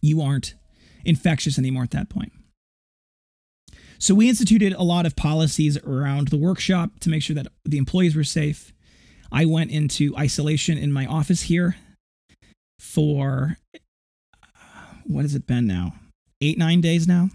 you 0.00 0.20
aren't 0.20 0.54
infectious 1.04 1.58
anymore 1.58 1.82
at 1.82 1.92
that 1.92 2.08
point. 2.08 2.32
So 3.98 4.14
we 4.14 4.28
instituted 4.28 4.72
a 4.72 4.82
lot 4.82 5.06
of 5.06 5.16
policies 5.16 5.78
around 5.78 6.28
the 6.28 6.36
workshop 6.36 6.90
to 7.00 7.10
make 7.10 7.22
sure 7.22 7.36
that 7.36 7.46
the 7.64 7.78
employees 7.78 8.16
were 8.16 8.24
safe. 8.24 8.72
I 9.30 9.46
went 9.46 9.70
into 9.70 10.14
isolation 10.16 10.76
in 10.76 10.92
my 10.92 11.06
office 11.06 11.42
here 11.42 11.76
for 12.78 13.56
what 15.04 15.22
has 15.22 15.34
it 15.34 15.46
been 15.46 15.66
now? 15.66 15.94
Eight, 16.40 16.58
nine 16.58 16.80
days 16.80 17.06
now. 17.06 17.30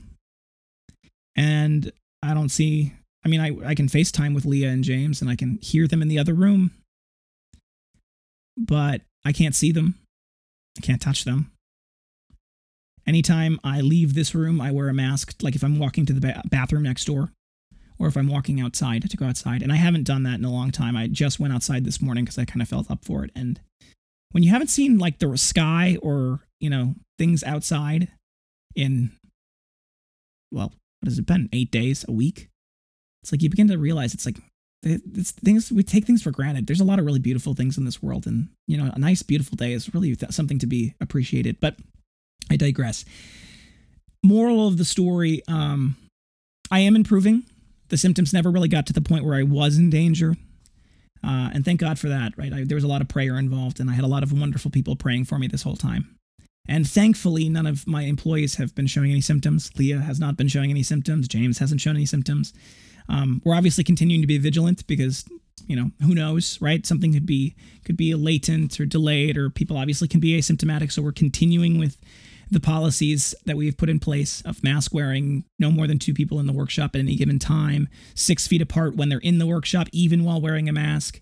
And 1.39 1.91
I 2.21 2.33
don't 2.33 2.49
see, 2.49 2.93
I 3.25 3.29
mean, 3.29 3.39
I, 3.39 3.55
I 3.65 3.73
can 3.73 3.87
FaceTime 3.87 4.35
with 4.35 4.45
Leah 4.45 4.69
and 4.69 4.83
James 4.83 5.21
and 5.21 5.29
I 5.29 5.35
can 5.35 5.57
hear 5.61 5.87
them 5.87 6.01
in 6.01 6.09
the 6.09 6.19
other 6.19 6.33
room 6.33 6.71
but 8.59 9.01
I 9.25 9.31
can't 9.31 9.55
see 9.55 9.71
them. 9.71 9.95
I 10.77 10.81
can't 10.81 11.01
touch 11.01 11.23
them. 11.23 11.51
Anytime 13.07 13.59
I 13.63 13.81
leave 13.81 14.13
this 14.13 14.35
room, 14.35 14.61
I 14.61 14.71
wear 14.71 14.89
a 14.89 14.93
mask, 14.93 15.35
like 15.41 15.55
if 15.55 15.63
I'm 15.63 15.79
walking 15.79 16.05
to 16.05 16.13
the 16.13 16.21
ba- 16.21 16.43
bathroom 16.45 16.83
next 16.83 17.05
door 17.05 17.31
or 17.97 18.07
if 18.07 18.15
I'm 18.15 18.27
walking 18.27 18.61
outside 18.61 19.09
to 19.09 19.17
go 19.17 19.25
outside. 19.25 19.63
And 19.63 19.71
I 19.71 19.77
haven't 19.77 20.03
done 20.03 20.23
that 20.23 20.37
in 20.37 20.45
a 20.45 20.51
long 20.51 20.71
time. 20.71 20.95
I 20.95 21.07
just 21.07 21.39
went 21.39 21.53
outside 21.53 21.85
this 21.85 22.01
morning 22.01 22.25
because 22.25 22.37
I 22.37 22.45
kind 22.45 22.61
of 22.61 22.69
felt 22.69 22.91
up 22.91 23.03
for 23.03 23.23
it. 23.23 23.31
And 23.35 23.59
when 24.31 24.43
you 24.43 24.51
haven't 24.51 24.67
seen 24.67 24.99
like 24.99 25.19
the 25.19 25.35
sky 25.37 25.97
or, 26.01 26.41
you 26.59 26.69
know, 26.69 26.95
things 27.17 27.43
outside 27.43 28.09
in, 28.75 29.11
well, 30.51 30.73
what 30.99 31.09
has 31.09 31.19
it 31.19 31.25
been? 31.25 31.49
Eight 31.53 31.71
days, 31.71 32.05
a 32.07 32.11
week? 32.11 32.49
It's 33.21 33.31
like 33.31 33.41
you 33.41 33.49
begin 33.49 33.67
to 33.67 33.77
realize 33.77 34.13
it's 34.13 34.25
like 34.25 34.37
it's 34.83 35.31
things 35.31 35.71
we 35.71 35.83
take 35.83 36.05
things 36.05 36.23
for 36.23 36.31
granted. 36.31 36.67
There's 36.67 36.79
a 36.79 36.85
lot 36.85 36.99
of 36.99 37.05
really 37.05 37.19
beautiful 37.19 37.53
things 37.53 37.77
in 37.77 37.85
this 37.85 38.01
world, 38.01 38.25
and 38.25 38.49
you 38.67 38.77
know, 38.77 38.91
a 38.93 38.99
nice, 38.99 39.21
beautiful 39.21 39.55
day 39.55 39.73
is 39.73 39.93
really 39.93 40.15
something 40.29 40.59
to 40.59 40.67
be 40.67 40.93
appreciated. 41.01 41.59
But 41.59 41.75
I 42.49 42.55
digress. 42.55 43.05
Moral 44.23 44.67
of 44.67 44.77
the 44.77 44.85
story: 44.85 45.41
um, 45.47 45.97
I 46.71 46.79
am 46.79 46.95
improving. 46.95 47.43
The 47.89 47.97
symptoms 47.97 48.33
never 48.33 48.51
really 48.51 48.67
got 48.67 48.85
to 48.87 48.93
the 48.93 49.01
point 49.01 49.25
where 49.25 49.35
I 49.35 49.43
was 49.43 49.77
in 49.77 49.89
danger, 49.89 50.35
uh, 51.23 51.49
and 51.53 51.65
thank 51.65 51.79
God 51.79 51.99
for 51.99 52.07
that. 52.09 52.37
Right, 52.37 52.53
I, 52.53 52.63
there 52.63 52.75
was 52.75 52.83
a 52.83 52.89
lot 52.89 53.01
of 53.01 53.09
prayer 53.09 53.37
involved, 53.37 53.79
and 53.79 53.89
I 53.89 53.93
had 53.93 54.05
a 54.05 54.07
lot 54.07 54.23
of 54.23 54.31
wonderful 54.31 54.71
people 54.71 54.95
praying 54.95 55.25
for 55.25 55.39
me 55.39 55.47
this 55.47 55.63
whole 55.63 55.77
time. 55.77 56.18
And 56.69 56.87
thankfully, 56.87 57.49
none 57.49 57.65
of 57.65 57.87
my 57.87 58.03
employees 58.03 58.55
have 58.55 58.75
been 58.75 58.85
showing 58.85 59.09
any 59.09 59.21
symptoms. 59.21 59.71
Leah 59.75 59.99
has 59.99 60.19
not 60.19 60.37
been 60.37 60.47
showing 60.47 60.69
any 60.69 60.83
symptoms. 60.83 61.27
James 61.27 61.57
hasn't 61.57 61.81
shown 61.81 61.95
any 61.95 62.05
symptoms. 62.05 62.53
Um, 63.09 63.41
we're 63.43 63.55
obviously 63.55 63.83
continuing 63.83 64.21
to 64.21 64.27
be 64.27 64.37
vigilant 64.37 64.85
because 64.85 65.25
you 65.67 65.75
know, 65.75 65.91
who 66.01 66.13
knows, 66.13 66.61
right? 66.61 66.85
Something 66.85 67.11
could 67.11 67.25
be 67.25 67.55
could 67.85 67.97
be 67.97 68.13
latent 68.13 68.79
or 68.79 68.85
delayed, 68.85 69.35
or 69.35 69.49
people 69.49 69.77
obviously 69.77 70.07
can 70.07 70.19
be 70.19 70.37
asymptomatic. 70.39 70.91
So 70.91 71.01
we're 71.01 71.11
continuing 71.11 71.79
with 71.79 71.97
the 72.51 72.59
policies 72.59 73.35
that 73.45 73.57
we've 73.57 73.77
put 73.77 73.89
in 73.89 73.99
place 73.99 74.41
of 74.41 74.63
mask 74.63 74.93
wearing, 74.93 75.45
no 75.57 75.71
more 75.71 75.87
than 75.87 75.99
two 75.99 76.13
people 76.13 76.39
in 76.39 76.47
the 76.47 76.53
workshop 76.53 76.95
at 76.95 76.99
any 76.99 77.15
given 77.15 77.39
time, 77.39 77.89
six 78.15 78.47
feet 78.47 78.61
apart 78.61 78.95
when 78.95 79.09
they're 79.09 79.19
in 79.19 79.39
the 79.39 79.45
workshop, 79.47 79.87
even 79.91 80.23
while 80.23 80.39
wearing 80.39 80.69
a 80.69 80.73
mask. 80.73 81.19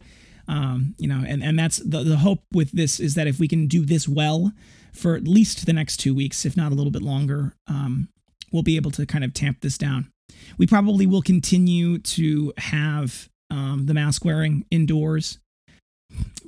Um, 0.48 0.96
you 0.98 1.08
know, 1.08 1.24
and, 1.28 1.44
and 1.44 1.60
that's 1.60 1.78
the, 1.78 2.04
the 2.04 2.18
hope 2.18 2.44
with 2.54 2.72
this 2.72 3.02
is 3.02 3.16
that 3.16 3.28
if 3.28 3.40
we 3.40 3.50
can 3.50 3.68
do 3.68 3.86
this 3.86 4.08
well 4.08 4.54
for 4.98 5.16
at 5.16 5.28
least 5.28 5.66
the 5.66 5.74
next 5.74 5.98
two 5.98 6.14
weeks, 6.14 6.46
if 6.46 6.58
not 6.58 6.72
a 6.72 6.76
little 6.76 6.92
bit 6.92 7.02
longer, 7.02 7.56
um, 7.68 8.10
we'll 8.52 8.64
be 8.64 8.76
able 8.76 8.92
to 8.92 9.06
kind 9.06 9.24
of 9.24 9.34
tamp 9.34 9.62
this 9.62 9.78
down. 9.78 10.10
We 10.58 10.68
probably 10.68 11.06
will 11.06 11.22
continue 11.22 12.00
to 12.00 12.54
have 12.58 13.30
um, 13.50 13.86
the 13.86 13.94
mask 13.94 14.26
wearing 14.26 14.66
indoors, 14.72 15.40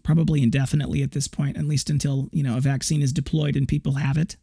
probably 0.03 0.44
indefinitely 0.44 1.01
at 1.01 1.12
this 1.12 1.27
point, 1.27 1.58
at 1.58 1.65
least 1.65 1.89
until 1.89 2.29
you 2.32 2.44
know 2.44 2.58
a 2.58 2.62
vaccine 2.62 3.01
is 3.01 3.13
deployed 3.13 3.56
and 3.56 3.68
people 3.68 3.94
have 3.94 4.18
it. 4.18 4.36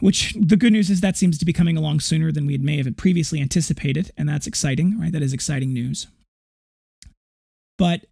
Which 0.00 0.34
the 0.38 0.56
good 0.56 0.72
news 0.72 0.90
is 0.90 1.00
that 1.00 1.16
seems 1.16 1.38
to 1.38 1.46
be 1.46 1.54
coming 1.54 1.76
along 1.76 2.00
sooner 2.00 2.30
than 2.30 2.46
we 2.46 2.58
may 2.58 2.76
have 2.76 2.96
previously 2.96 3.40
anticipated, 3.40 4.10
and 4.16 4.28
that's 4.28 4.46
exciting, 4.46 4.98
right? 5.00 5.12
That 5.12 5.22
is 5.22 5.32
exciting 5.32 5.72
news. 5.72 6.06
But 7.78 8.06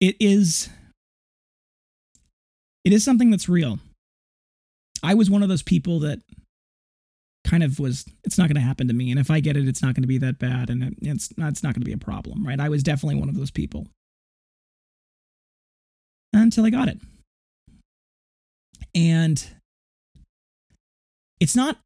it 0.00 0.16
is 0.20 0.68
it 2.84 2.92
is 2.92 3.04
something 3.04 3.30
that's 3.30 3.48
real. 3.48 3.78
I 5.02 5.14
was 5.14 5.30
one 5.30 5.42
of 5.42 5.48
those 5.48 5.62
people 5.62 6.00
that 6.00 6.20
kind 7.44 7.62
of 7.62 7.78
was 7.78 8.04
it's 8.24 8.38
not 8.38 8.48
going 8.48 8.54
to 8.54 8.60
happen 8.60 8.86
to 8.86 8.94
me 8.94 9.10
and 9.10 9.18
if 9.18 9.30
i 9.30 9.40
get 9.40 9.56
it 9.56 9.66
it's 9.66 9.82
not 9.82 9.94
going 9.94 10.02
to 10.02 10.08
be 10.08 10.18
that 10.18 10.38
bad 10.38 10.68
and 10.68 10.94
it's 11.00 11.36
not, 11.38 11.48
it's 11.48 11.62
not 11.62 11.74
going 11.74 11.80
to 11.80 11.86
be 11.86 11.92
a 11.92 11.98
problem 11.98 12.46
right? 12.46 12.60
I 12.60 12.68
was 12.68 12.82
definitely 12.82 13.18
one 13.18 13.28
of 13.28 13.34
those 13.34 13.50
people. 13.50 13.86
Until 16.32 16.64
i 16.64 16.70
got 16.70 16.88
it. 16.88 16.98
And 18.94 19.44
it's 21.40 21.56
not 21.56 21.78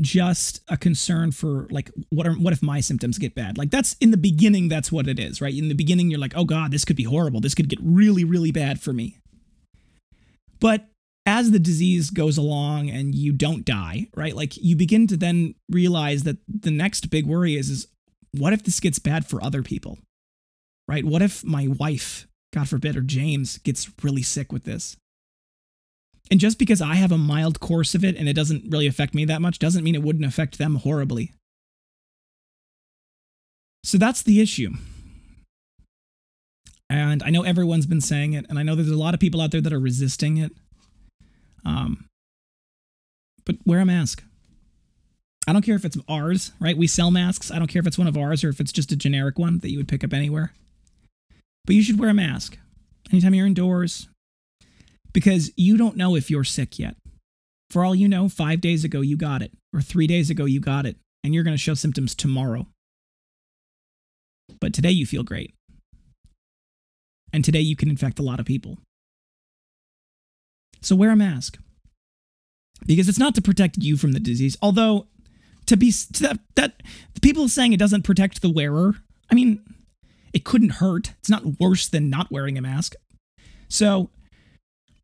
just 0.00 0.60
a 0.68 0.76
concern 0.76 1.32
for 1.32 1.66
like 1.70 1.90
what 2.10 2.26
are 2.26 2.34
what 2.34 2.52
if 2.52 2.62
my 2.62 2.80
symptoms 2.80 3.18
get 3.18 3.34
bad? 3.34 3.58
Like 3.58 3.70
that's 3.70 3.96
in 4.00 4.10
the 4.10 4.16
beginning 4.16 4.68
that's 4.68 4.92
what 4.92 5.08
it 5.08 5.18
is 5.18 5.40
right? 5.40 5.54
In 5.54 5.68
the 5.68 5.74
beginning 5.74 6.10
you're 6.10 6.20
like 6.20 6.36
oh 6.36 6.44
god 6.44 6.70
this 6.70 6.84
could 6.84 6.96
be 6.96 7.04
horrible. 7.04 7.40
This 7.40 7.54
could 7.54 7.68
get 7.68 7.80
really 7.82 8.24
really 8.24 8.52
bad 8.52 8.80
for 8.80 8.92
me 8.92 9.16
but 10.60 10.86
as 11.26 11.50
the 11.50 11.58
disease 11.58 12.10
goes 12.10 12.38
along 12.38 12.90
and 12.90 13.14
you 13.14 13.32
don't 13.32 13.64
die, 13.64 14.08
right? 14.16 14.34
Like 14.34 14.56
you 14.56 14.76
begin 14.76 15.06
to 15.08 15.16
then 15.16 15.54
realize 15.70 16.22
that 16.24 16.38
the 16.48 16.70
next 16.70 17.10
big 17.10 17.26
worry 17.26 17.56
is 17.56 17.70
is 17.70 17.86
what 18.32 18.52
if 18.52 18.62
this 18.64 18.80
gets 18.80 18.98
bad 18.98 19.26
for 19.26 19.42
other 19.42 19.62
people? 19.62 19.98
Right? 20.88 21.04
What 21.04 21.22
if 21.22 21.44
my 21.44 21.68
wife, 21.68 22.26
God 22.52 22.68
forbid, 22.68 22.96
or 22.96 23.02
James 23.02 23.58
gets 23.58 23.90
really 24.02 24.22
sick 24.22 24.52
with 24.52 24.64
this? 24.64 24.96
And 26.30 26.40
just 26.40 26.58
because 26.58 26.80
I 26.80 26.94
have 26.94 27.12
a 27.12 27.18
mild 27.18 27.60
course 27.60 27.94
of 27.94 28.04
it 28.04 28.16
and 28.16 28.28
it 28.28 28.34
doesn't 28.34 28.70
really 28.70 28.86
affect 28.86 29.14
me 29.14 29.24
that 29.24 29.42
much 29.42 29.58
doesn't 29.58 29.82
mean 29.82 29.94
it 29.94 30.02
wouldn't 30.02 30.24
affect 30.24 30.58
them 30.58 30.76
horribly. 30.76 31.32
So 33.82 33.98
that's 33.98 34.22
the 34.22 34.40
issue. 34.40 34.70
And 36.90 37.22
I 37.22 37.30
know 37.30 37.44
everyone's 37.44 37.86
been 37.86 38.00
saying 38.00 38.32
it, 38.32 38.46
and 38.48 38.58
I 38.58 38.64
know 38.64 38.74
there's 38.74 38.90
a 38.90 38.96
lot 38.96 39.14
of 39.14 39.20
people 39.20 39.40
out 39.40 39.52
there 39.52 39.60
that 39.60 39.72
are 39.72 39.78
resisting 39.78 40.38
it. 40.38 40.50
Um, 41.64 42.06
but 43.44 43.56
wear 43.64 43.78
a 43.78 43.86
mask. 43.86 44.24
I 45.46 45.52
don't 45.52 45.62
care 45.62 45.76
if 45.76 45.84
it's 45.84 45.96
ours, 46.08 46.52
right? 46.60 46.76
We 46.76 46.88
sell 46.88 47.12
masks. 47.12 47.52
I 47.52 47.58
don't 47.58 47.68
care 47.68 47.80
if 47.80 47.86
it's 47.86 47.96
one 47.96 48.08
of 48.08 48.16
ours 48.16 48.42
or 48.42 48.48
if 48.48 48.58
it's 48.58 48.72
just 48.72 48.90
a 48.90 48.96
generic 48.96 49.38
one 49.38 49.58
that 49.58 49.70
you 49.70 49.78
would 49.78 49.88
pick 49.88 50.02
up 50.02 50.12
anywhere. 50.12 50.52
But 51.64 51.76
you 51.76 51.82
should 51.82 51.98
wear 51.98 52.10
a 52.10 52.14
mask 52.14 52.58
anytime 53.12 53.34
you're 53.34 53.46
indoors 53.46 54.08
because 55.12 55.52
you 55.56 55.76
don't 55.76 55.96
know 55.96 56.16
if 56.16 56.28
you're 56.28 56.44
sick 56.44 56.78
yet. 56.78 56.96
For 57.70 57.84
all 57.84 57.94
you 57.94 58.08
know, 58.08 58.28
five 58.28 58.60
days 58.60 58.82
ago 58.82 59.00
you 59.00 59.16
got 59.16 59.42
it, 59.42 59.52
or 59.72 59.80
three 59.80 60.08
days 60.08 60.28
ago 60.28 60.44
you 60.44 60.58
got 60.58 60.86
it, 60.86 60.96
and 61.22 61.32
you're 61.34 61.44
going 61.44 61.54
to 61.54 61.62
show 61.62 61.74
symptoms 61.74 62.16
tomorrow. 62.16 62.66
But 64.60 64.74
today 64.74 64.90
you 64.90 65.06
feel 65.06 65.22
great. 65.22 65.54
And 67.32 67.44
today 67.44 67.60
you 67.60 67.76
can 67.76 67.90
infect 67.90 68.18
a 68.18 68.22
lot 68.22 68.40
of 68.40 68.46
people. 68.46 68.78
So 70.80 70.96
wear 70.96 71.10
a 71.10 71.16
mask. 71.16 71.58
Because 72.86 73.08
it's 73.08 73.18
not 73.18 73.34
to 73.34 73.42
protect 73.42 73.76
you 73.78 73.96
from 73.96 74.12
the 74.12 74.20
disease. 74.20 74.56
Although, 74.62 75.06
to 75.66 75.76
be 75.76 75.92
to 75.92 76.22
that, 76.22 76.38
that 76.56 76.82
people 77.20 77.48
saying 77.48 77.72
it 77.72 77.78
doesn't 77.78 78.02
protect 78.02 78.40
the 78.40 78.50
wearer, 78.50 78.94
I 79.30 79.34
mean, 79.34 79.62
it 80.32 80.44
couldn't 80.44 80.70
hurt. 80.70 81.12
It's 81.18 81.28
not 81.28 81.60
worse 81.60 81.88
than 81.88 82.08
not 82.08 82.30
wearing 82.30 82.56
a 82.56 82.62
mask. 82.62 82.94
So, 83.68 84.10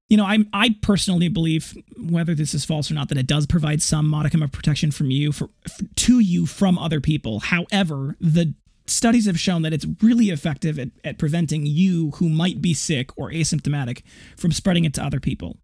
you 0.09 0.17
know, 0.17 0.25
I 0.25 0.39
I 0.53 0.77
personally 0.81 1.29
believe 1.29 1.77
whether 1.99 2.35
this 2.35 2.55
is 2.55 2.65
false 2.65 2.91
or 2.91 2.95
not 2.95 3.09
that 3.11 3.19
it 3.19 3.27
does 3.27 3.47
provide 3.47 3.83
some 3.83 4.09
modicum 4.09 4.43
of 4.43 4.53
protection 4.53 4.91
from 4.91 5.11
you 5.11 5.33
for, 5.33 5.51
to 5.97 6.21
you 6.21 6.47
from 6.47 6.79
other 6.79 7.01
people. 7.01 7.41
However, 7.41 8.17
the 8.21 8.55
studies 8.91 9.27
have 9.27 9.39
shown 9.39 9.63
that 9.63 9.73
it's 9.73 9.87
really 10.03 10.31
effective 10.31 10.79
at, 10.79 10.89
at 11.05 11.19
preventing 11.19 11.67
you 11.67 12.13
who 12.17 12.29
might 12.29 12.61
be 12.61 12.75
sick 12.75 13.11
or 13.17 13.31
asymptomatic 13.31 14.03
from 14.37 14.53
spreading 14.53 14.85
it 14.85 14.95
to 14.95 15.05
other 15.05 15.21
people. 15.21 15.59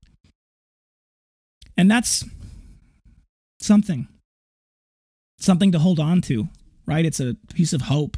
And 1.76 1.90
that's 1.90 2.24
something. 3.60 4.08
Something 5.38 5.72
to 5.72 5.78
hold 5.78 5.98
on 5.98 6.20
to, 6.22 6.48
right? 6.86 7.04
It's 7.04 7.20
a 7.20 7.36
piece 7.54 7.72
of 7.72 7.82
hope. 7.82 8.16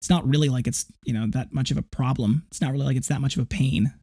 It's 0.00 0.10
not 0.10 0.28
really 0.28 0.48
like 0.48 0.66
it's, 0.66 0.86
you 1.04 1.12
know, 1.12 1.26
that 1.28 1.52
much 1.52 1.70
of 1.70 1.78
a 1.78 1.82
problem. 1.82 2.44
It's 2.48 2.60
not 2.60 2.72
really 2.72 2.84
like 2.84 2.96
it's 2.96 3.08
that 3.08 3.20
much 3.20 3.36
of 3.36 3.42
a 3.42 3.46
pain. 3.46 3.94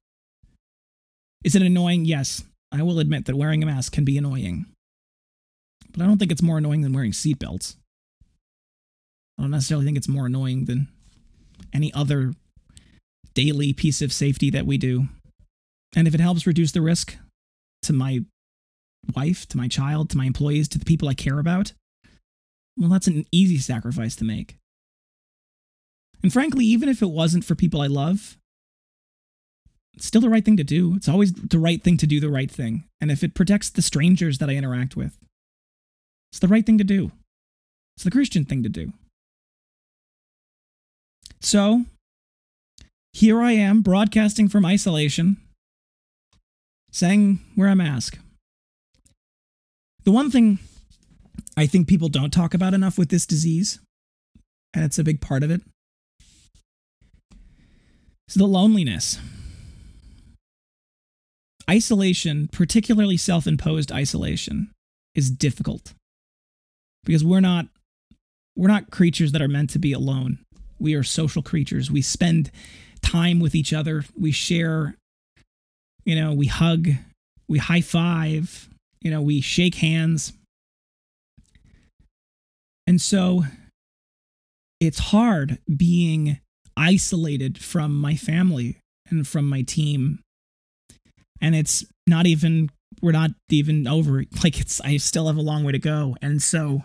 Is 1.43 1.55
it 1.55 1.61
annoying? 1.61 2.05
Yes. 2.05 2.43
I 2.71 2.81
will 2.81 2.99
admit 2.99 3.25
that 3.25 3.35
wearing 3.35 3.61
a 3.61 3.65
mask 3.65 3.93
can 3.93 4.03
be 4.03 4.17
annoying. 4.17 4.65
But 5.91 6.01
I 6.01 6.07
don't 6.07 6.17
think 6.17 6.31
it's 6.31 6.41
more 6.41 6.57
annoying 6.57 6.81
than 6.81 6.93
wearing 6.93 7.11
seatbelts. 7.11 7.75
I 9.37 9.41
don't 9.41 9.51
necessarily 9.51 9.85
think 9.85 9.97
it's 9.97 10.07
more 10.07 10.27
annoying 10.27 10.65
than 10.65 10.87
any 11.73 11.93
other 11.93 12.33
daily 13.33 13.73
piece 13.73 14.01
of 14.01 14.13
safety 14.13 14.49
that 14.51 14.65
we 14.65 14.77
do. 14.77 15.07
And 15.95 16.07
if 16.07 16.13
it 16.13 16.19
helps 16.19 16.47
reduce 16.47 16.71
the 16.71 16.81
risk, 16.81 17.17
to 17.83 17.93
my 17.93 18.21
wife, 19.15 19.47
to 19.49 19.57
my 19.57 19.67
child, 19.67 20.09
to 20.09 20.17
my 20.17 20.25
employees, 20.25 20.67
to 20.69 20.79
the 20.79 20.85
people 20.85 21.07
I 21.07 21.13
care 21.13 21.39
about, 21.39 21.73
well, 22.77 22.89
that's 22.89 23.07
an 23.07 23.25
easy 23.31 23.57
sacrifice 23.57 24.15
to 24.17 24.23
make. 24.23 24.55
And 26.21 26.31
frankly, 26.31 26.65
even 26.65 26.89
if 26.89 27.01
it 27.01 27.09
wasn't 27.09 27.45
for 27.45 27.55
people 27.55 27.81
I 27.81 27.87
love, 27.87 28.37
it's 29.93 30.07
still 30.07 30.21
the 30.21 30.29
right 30.29 30.43
thing 30.43 30.57
to 30.57 30.63
do. 30.63 30.95
It's 30.95 31.09
always 31.09 31.33
the 31.33 31.59
right 31.59 31.83
thing 31.83 31.97
to 31.97 32.07
do 32.07 32.19
the 32.19 32.29
right 32.29 32.49
thing. 32.49 32.85
And 32.99 33.11
if 33.11 33.23
it 33.23 33.35
protects 33.35 33.69
the 33.69 33.81
strangers 33.81 34.39
that 34.39 34.49
I 34.49 34.53
interact 34.53 34.95
with, 34.95 35.17
it's 36.31 36.39
the 36.39 36.47
right 36.47 36.65
thing 36.65 36.79
to 36.79 36.83
do. 36.83 37.11
It's 37.95 38.03
the 38.03 38.11
Christian 38.11 38.45
thing 38.45 38.63
to 38.63 38.69
do. 38.69 38.93
So, 41.43 41.83
here 43.11 43.41
I 43.41 43.51
am 43.51 43.81
broadcasting 43.81 44.47
from 44.47 44.65
isolation 44.65 45.37
saying 46.91 47.41
wear 47.57 47.67
a 47.67 47.75
mask. 47.75 48.17
The 50.05 50.11
one 50.11 50.31
thing 50.31 50.59
I 51.57 51.67
think 51.67 51.87
people 51.87 52.07
don't 52.07 52.31
talk 52.31 52.53
about 52.53 52.73
enough 52.73 52.97
with 52.97 53.09
this 53.09 53.25
disease, 53.25 53.79
and 54.73 54.85
it's 54.85 54.97
a 54.97 55.03
big 55.03 55.19
part 55.19 55.43
of 55.43 55.51
it, 55.51 55.61
is 58.29 58.35
the 58.35 58.47
loneliness. 58.47 59.19
Isolation, 61.69 62.47
particularly 62.51 63.17
self 63.17 63.47
imposed 63.47 63.91
isolation, 63.91 64.71
is 65.13 65.29
difficult 65.29 65.93
because 67.03 67.23
we're 67.23 67.41
not 67.41 67.67
we're 68.55 68.69
not 68.69 68.91
creatures 68.91 69.33
that 69.33 69.41
are 69.41 69.49
meant 69.49 69.69
to 69.71 69.79
be 69.79 69.91
alone. 69.91 70.39
We 70.79 70.95
are 70.95 71.03
social 71.03 71.41
creatures. 71.41 71.89
We 71.89 72.01
spend 72.01 72.51
time 73.01 73.39
with 73.39 73.55
each 73.55 73.73
other. 73.73 74.03
We 74.17 74.31
share 74.31 74.95
you 76.05 76.15
know, 76.15 76.33
we 76.33 76.47
hug, 76.47 76.89
we 77.47 77.59
high 77.59 77.81
five, 77.81 78.69
you 79.01 79.11
know, 79.11 79.21
we 79.21 79.41
shake 79.41 79.75
hands. 79.75 80.33
And 82.85 82.99
so 82.99 83.43
it's 84.79 84.99
hard 84.99 85.59
being 85.75 86.39
isolated 86.75 87.57
from 87.57 87.99
my 87.99 88.15
family 88.15 88.77
and 89.09 89.27
from 89.27 89.47
my 89.47 89.61
team. 89.61 90.19
And 91.39 91.55
it's 91.55 91.85
not 92.07 92.25
even, 92.25 92.69
we're 93.01 93.11
not 93.11 93.31
even 93.49 93.87
over. 93.87 94.25
Like, 94.43 94.59
it's, 94.59 94.81
I 94.81 94.97
still 94.97 95.27
have 95.27 95.37
a 95.37 95.41
long 95.41 95.63
way 95.63 95.71
to 95.71 95.79
go. 95.79 96.17
And 96.21 96.41
so 96.41 96.83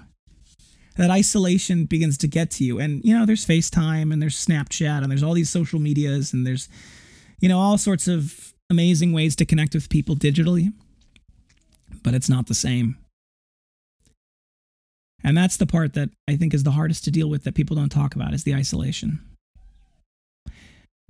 that 0.98 1.10
isolation 1.10 1.84
begins 1.84 2.18
to 2.18 2.26
get 2.26 2.50
to 2.50 2.64
you. 2.64 2.80
And, 2.80 3.02
you 3.04 3.16
know, 3.16 3.24
there's 3.24 3.46
FaceTime 3.46 4.12
and 4.12 4.20
there's 4.20 4.44
Snapchat 4.44 5.02
and 5.02 5.10
there's 5.10 5.22
all 5.22 5.32
these 5.32 5.48
social 5.48 5.78
medias 5.78 6.32
and 6.32 6.44
there's, 6.44 6.68
you 7.38 7.48
know, 7.48 7.58
all 7.58 7.78
sorts 7.78 8.08
of 8.08 8.52
amazing 8.68 9.12
ways 9.12 9.36
to 9.36 9.46
connect 9.46 9.74
with 9.74 9.88
people 9.88 10.16
digitally, 10.16 10.72
but 12.02 12.14
it's 12.14 12.28
not 12.28 12.48
the 12.48 12.54
same. 12.54 12.98
And 15.22 15.36
that's 15.36 15.56
the 15.56 15.66
part 15.66 15.94
that 15.94 16.10
I 16.28 16.34
think 16.34 16.52
is 16.52 16.64
the 16.64 16.72
hardest 16.72 17.04
to 17.04 17.12
deal 17.12 17.30
with 17.30 17.44
that 17.44 17.54
people 17.54 17.76
don't 17.76 17.90
talk 17.90 18.16
about 18.16 18.34
is 18.34 18.42
the 18.42 18.54
isolation. 18.54 19.20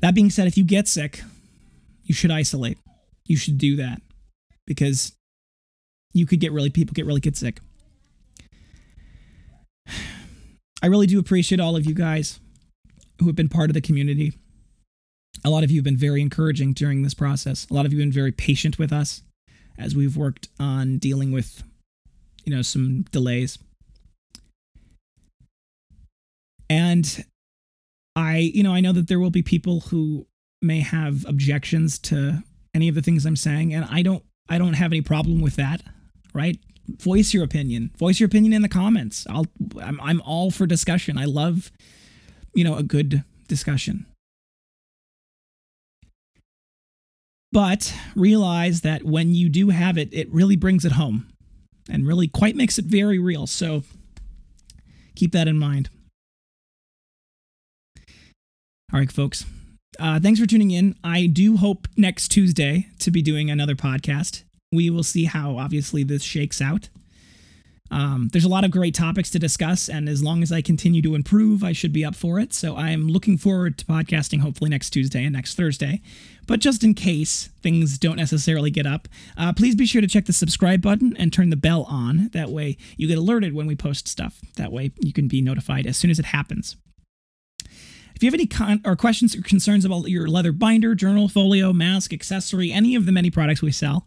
That 0.00 0.14
being 0.14 0.28
said, 0.28 0.46
if 0.46 0.58
you 0.58 0.64
get 0.64 0.86
sick, 0.86 1.22
you 2.04 2.14
should 2.14 2.30
isolate. 2.30 2.78
You 3.24 3.38
should 3.38 3.56
do 3.56 3.76
that 3.76 4.02
because 4.66 5.12
you 6.12 6.26
could 6.26 6.40
get 6.40 6.52
really, 6.52 6.70
people 6.70 6.92
get 6.92 7.06
really 7.06 7.20
get 7.20 7.36
sick. 7.36 7.60
I 10.82 10.86
really 10.86 11.06
do 11.06 11.18
appreciate 11.18 11.60
all 11.60 11.76
of 11.76 11.86
you 11.86 11.94
guys 11.94 12.40
who 13.18 13.26
have 13.26 13.36
been 13.36 13.48
part 13.48 13.70
of 13.70 13.74
the 13.74 13.80
community. 13.80 14.32
A 15.44 15.50
lot 15.50 15.64
of 15.64 15.70
you 15.70 15.78
have 15.78 15.84
been 15.84 15.96
very 15.96 16.20
encouraging 16.20 16.72
during 16.72 17.02
this 17.02 17.14
process. 17.14 17.66
A 17.70 17.74
lot 17.74 17.86
of 17.86 17.92
you 17.92 17.98
have 17.98 18.06
been 18.06 18.12
very 18.12 18.32
patient 18.32 18.78
with 18.78 18.92
us 18.92 19.22
as 19.78 19.94
we've 19.94 20.16
worked 20.16 20.48
on 20.58 20.98
dealing 20.98 21.32
with, 21.32 21.62
you 22.44 22.54
know, 22.54 22.62
some 22.62 23.02
delays. 23.10 23.58
And 26.70 27.24
I, 28.16 28.38
you 28.38 28.62
know, 28.62 28.72
I 28.72 28.80
know 28.80 28.92
that 28.92 29.08
there 29.08 29.20
will 29.20 29.30
be 29.30 29.42
people 29.42 29.80
who 29.80 30.26
may 30.60 30.80
have 30.80 31.24
objections 31.26 31.98
to 32.00 32.42
any 32.74 32.88
of 32.88 32.94
the 32.94 33.02
things 33.02 33.24
I'm 33.24 33.36
saying, 33.36 33.72
and 33.72 33.84
I 33.84 34.02
don't 34.02 34.24
I 34.48 34.58
don't 34.58 34.74
have 34.74 34.92
any 34.92 35.02
problem 35.02 35.40
with 35.40 35.56
that, 35.56 35.82
right? 36.32 36.58
Voice 36.88 37.34
your 37.34 37.44
opinion. 37.44 37.90
Voice 37.98 38.18
your 38.18 38.26
opinion 38.26 38.52
in 38.52 38.62
the 38.62 38.68
comments. 38.68 39.26
I'll 39.28 39.46
I'm 39.80 40.00
I'm 40.00 40.20
all 40.22 40.50
for 40.50 40.66
discussion. 40.66 41.18
I 41.18 41.26
love, 41.26 41.70
you 42.54 42.64
know, 42.64 42.76
a 42.76 42.82
good 42.82 43.24
discussion. 43.46 44.06
But 47.52 47.94
realize 48.14 48.82
that 48.82 49.04
when 49.04 49.34
you 49.34 49.48
do 49.48 49.70
have 49.70 49.96
it, 49.96 50.08
it 50.12 50.32
really 50.32 50.56
brings 50.56 50.84
it 50.84 50.92
home 50.92 51.28
and 51.88 52.06
really 52.06 52.28
quite 52.28 52.56
makes 52.56 52.78
it 52.78 52.84
very 52.84 53.18
real. 53.18 53.46
So 53.46 53.84
keep 55.16 55.32
that 55.32 55.48
in 55.48 55.58
mind. 55.58 55.88
All 58.92 58.98
right, 59.00 59.12
folks. 59.12 59.44
Uh, 59.98 60.20
thanks 60.20 60.40
for 60.40 60.46
tuning 60.46 60.70
in. 60.70 60.94
I 61.02 61.26
do 61.26 61.56
hope 61.56 61.88
next 61.96 62.28
Tuesday 62.28 62.88
to 63.00 63.10
be 63.10 63.22
doing 63.22 63.50
another 63.50 63.74
podcast. 63.74 64.44
We 64.70 64.90
will 64.90 65.02
see 65.02 65.24
how 65.24 65.56
obviously 65.56 66.02
this 66.02 66.22
shakes 66.22 66.60
out. 66.60 66.88
Um, 67.90 68.28
there's 68.32 68.44
a 68.44 68.50
lot 68.50 68.64
of 68.64 68.70
great 68.70 68.94
topics 68.94 69.30
to 69.30 69.38
discuss, 69.38 69.88
and 69.88 70.10
as 70.10 70.22
long 70.22 70.42
as 70.42 70.52
I 70.52 70.60
continue 70.60 71.00
to 71.00 71.14
improve, 71.14 71.64
I 71.64 71.72
should 71.72 71.92
be 71.92 72.04
up 72.04 72.14
for 72.14 72.38
it. 72.38 72.52
So 72.52 72.76
I'm 72.76 73.08
looking 73.08 73.38
forward 73.38 73.78
to 73.78 73.86
podcasting 73.86 74.40
hopefully 74.40 74.68
next 74.68 74.90
Tuesday 74.90 75.24
and 75.24 75.32
next 75.32 75.54
Thursday. 75.54 76.02
But 76.46 76.60
just 76.60 76.84
in 76.84 76.92
case 76.92 77.48
things 77.62 77.98
don't 77.98 78.16
necessarily 78.16 78.70
get 78.70 78.86
up, 78.86 79.08
uh, 79.38 79.54
please 79.54 79.74
be 79.74 79.86
sure 79.86 80.02
to 80.02 80.06
check 80.06 80.26
the 80.26 80.34
subscribe 80.34 80.82
button 80.82 81.16
and 81.16 81.32
turn 81.32 81.48
the 81.48 81.56
bell 81.56 81.84
on. 81.84 82.28
That 82.34 82.50
way 82.50 82.76
you 82.98 83.08
get 83.08 83.16
alerted 83.16 83.54
when 83.54 83.66
we 83.66 83.74
post 83.74 84.06
stuff. 84.06 84.38
That 84.56 84.70
way 84.70 84.90
you 85.00 85.14
can 85.14 85.28
be 85.28 85.40
notified 85.40 85.86
as 85.86 85.96
soon 85.96 86.10
as 86.10 86.18
it 86.18 86.26
happens. 86.26 86.76
If 88.14 88.22
you 88.22 88.26
have 88.26 88.34
any 88.34 88.46
con- 88.46 88.82
or 88.84 88.96
questions 88.96 89.34
or 89.36 89.42
concerns 89.42 89.84
about 89.84 90.08
your 90.08 90.26
leather 90.26 90.52
binder, 90.52 90.94
journal, 90.94 91.28
folio, 91.28 91.72
mask, 91.72 92.12
accessory, 92.12 92.72
any 92.72 92.96
of 92.96 93.06
the 93.06 93.12
many 93.12 93.30
products 93.30 93.62
we 93.62 93.72
sell, 93.72 94.06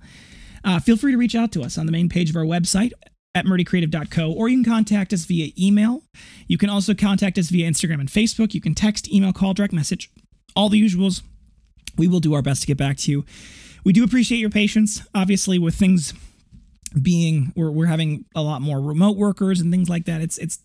uh, 0.63 0.79
feel 0.79 0.97
free 0.97 1.11
to 1.11 1.17
reach 1.17 1.35
out 1.35 1.51
to 1.53 1.61
us 1.61 1.77
on 1.77 1.85
the 1.85 1.91
main 1.91 2.09
page 2.09 2.29
of 2.29 2.35
our 2.35 2.43
website 2.43 2.91
at 3.33 3.45
murdycreative.co, 3.45 4.31
or 4.31 4.49
you 4.49 4.57
can 4.57 4.71
contact 4.71 5.13
us 5.13 5.25
via 5.25 5.51
email. 5.57 6.03
You 6.47 6.57
can 6.57 6.69
also 6.69 6.93
contact 6.93 7.37
us 7.37 7.49
via 7.49 7.69
Instagram 7.69 7.99
and 7.99 8.09
Facebook. 8.09 8.53
You 8.53 8.61
can 8.61 8.75
text, 8.75 9.11
email, 9.11 9.31
call, 9.31 9.53
direct 9.53 9.73
message, 9.73 10.11
all 10.55 10.69
the 10.69 10.81
usuals. 10.81 11.21
We 11.97 12.07
will 12.07 12.19
do 12.19 12.33
our 12.33 12.41
best 12.41 12.61
to 12.61 12.67
get 12.67 12.77
back 12.77 12.97
to 12.97 13.11
you. 13.11 13.25
We 13.83 13.93
do 13.93 14.03
appreciate 14.03 14.39
your 14.39 14.49
patience, 14.49 15.01
obviously, 15.15 15.57
with 15.57 15.75
things 15.75 16.13
being 17.01 17.53
we're, 17.55 17.71
we're 17.71 17.85
having 17.85 18.25
a 18.35 18.41
lot 18.41 18.61
more 18.61 18.81
remote 18.81 19.17
workers 19.17 19.61
and 19.61 19.71
things 19.71 19.89
like 19.89 20.05
that. 20.05 20.21
It's 20.21 20.37
it's 20.37 20.59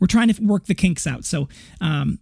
we're 0.00 0.06
trying 0.06 0.32
to 0.32 0.42
work 0.42 0.66
the 0.66 0.74
kinks 0.74 1.06
out. 1.06 1.24
So 1.24 1.48
um, 1.80 2.20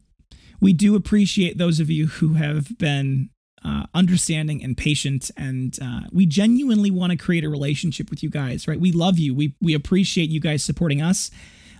we 0.61 0.73
do 0.73 0.97
appreciate 0.97 1.59
those 1.59 1.79
of 1.81 1.91
you 1.91 2.07
who 2.07 2.35
have 2.35 2.77
been 2.79 3.31
uh, 3.67 3.85
understanding 3.95 4.63
and 4.63 4.77
patient 4.77 5.31
and 5.37 5.79
uh, 5.83 6.03
we 6.13 6.25
genuinely 6.25 6.91
want 6.91 7.11
to 7.11 7.17
create 7.17 7.43
a 7.43 7.49
relationship 7.49 8.11
with 8.11 8.23
you 8.23 8.31
guys 8.31 8.69
right? 8.69 8.79
We 8.79 8.93
love 8.93 9.19
you. 9.19 9.35
We 9.35 9.55
we 9.61 9.75
appreciate 9.75 10.31
you 10.31 10.41
guys 10.41 10.63
supporting 10.63 11.03
us. 11.03 11.31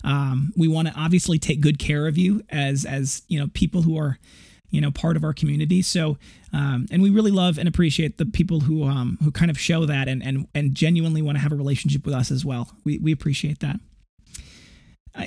Um, 0.05 0.53
we 0.57 0.69
want 0.69 0.89
to 0.89 0.95
obviously 0.95 1.39
take 1.39 1.61
good 1.61 1.79
care 1.79 2.07
of 2.07 2.19
you 2.19 2.43
as 2.51 2.85
as 2.85 3.23
you 3.29 3.39
know 3.39 3.49
people 3.55 3.83
who 3.83 3.97
are 3.99 4.19
you 4.71 4.81
know 4.81 4.91
part 4.91 5.17
of 5.17 5.25
our 5.25 5.33
community. 5.33 5.83
So 5.83 6.19
um, 6.53 6.87
and 6.91 7.03
we 7.03 7.11
really 7.11 7.31
love 7.31 7.59
and 7.59 7.69
appreciate 7.69 8.19
the 8.19 8.27
people 8.27 8.61
who 8.61 8.85
um, 8.85 9.19
who 9.23 9.31
kind 9.31 9.51
of 9.51 9.59
show 9.59 9.87
that 9.87 10.09
and 10.09 10.23
and 10.23 10.49
and 10.55 10.75
genuinely 10.75 11.23
want 11.23 11.37
to 11.37 11.43
have 11.43 11.53
a 11.53 11.57
relationship 11.57 12.05
with 12.05 12.15
us 12.15 12.31
as 12.31 12.45
well. 12.45 12.73
We 12.85 12.99
we 12.99 13.13
appreciate 13.13 13.61
that 13.61 13.79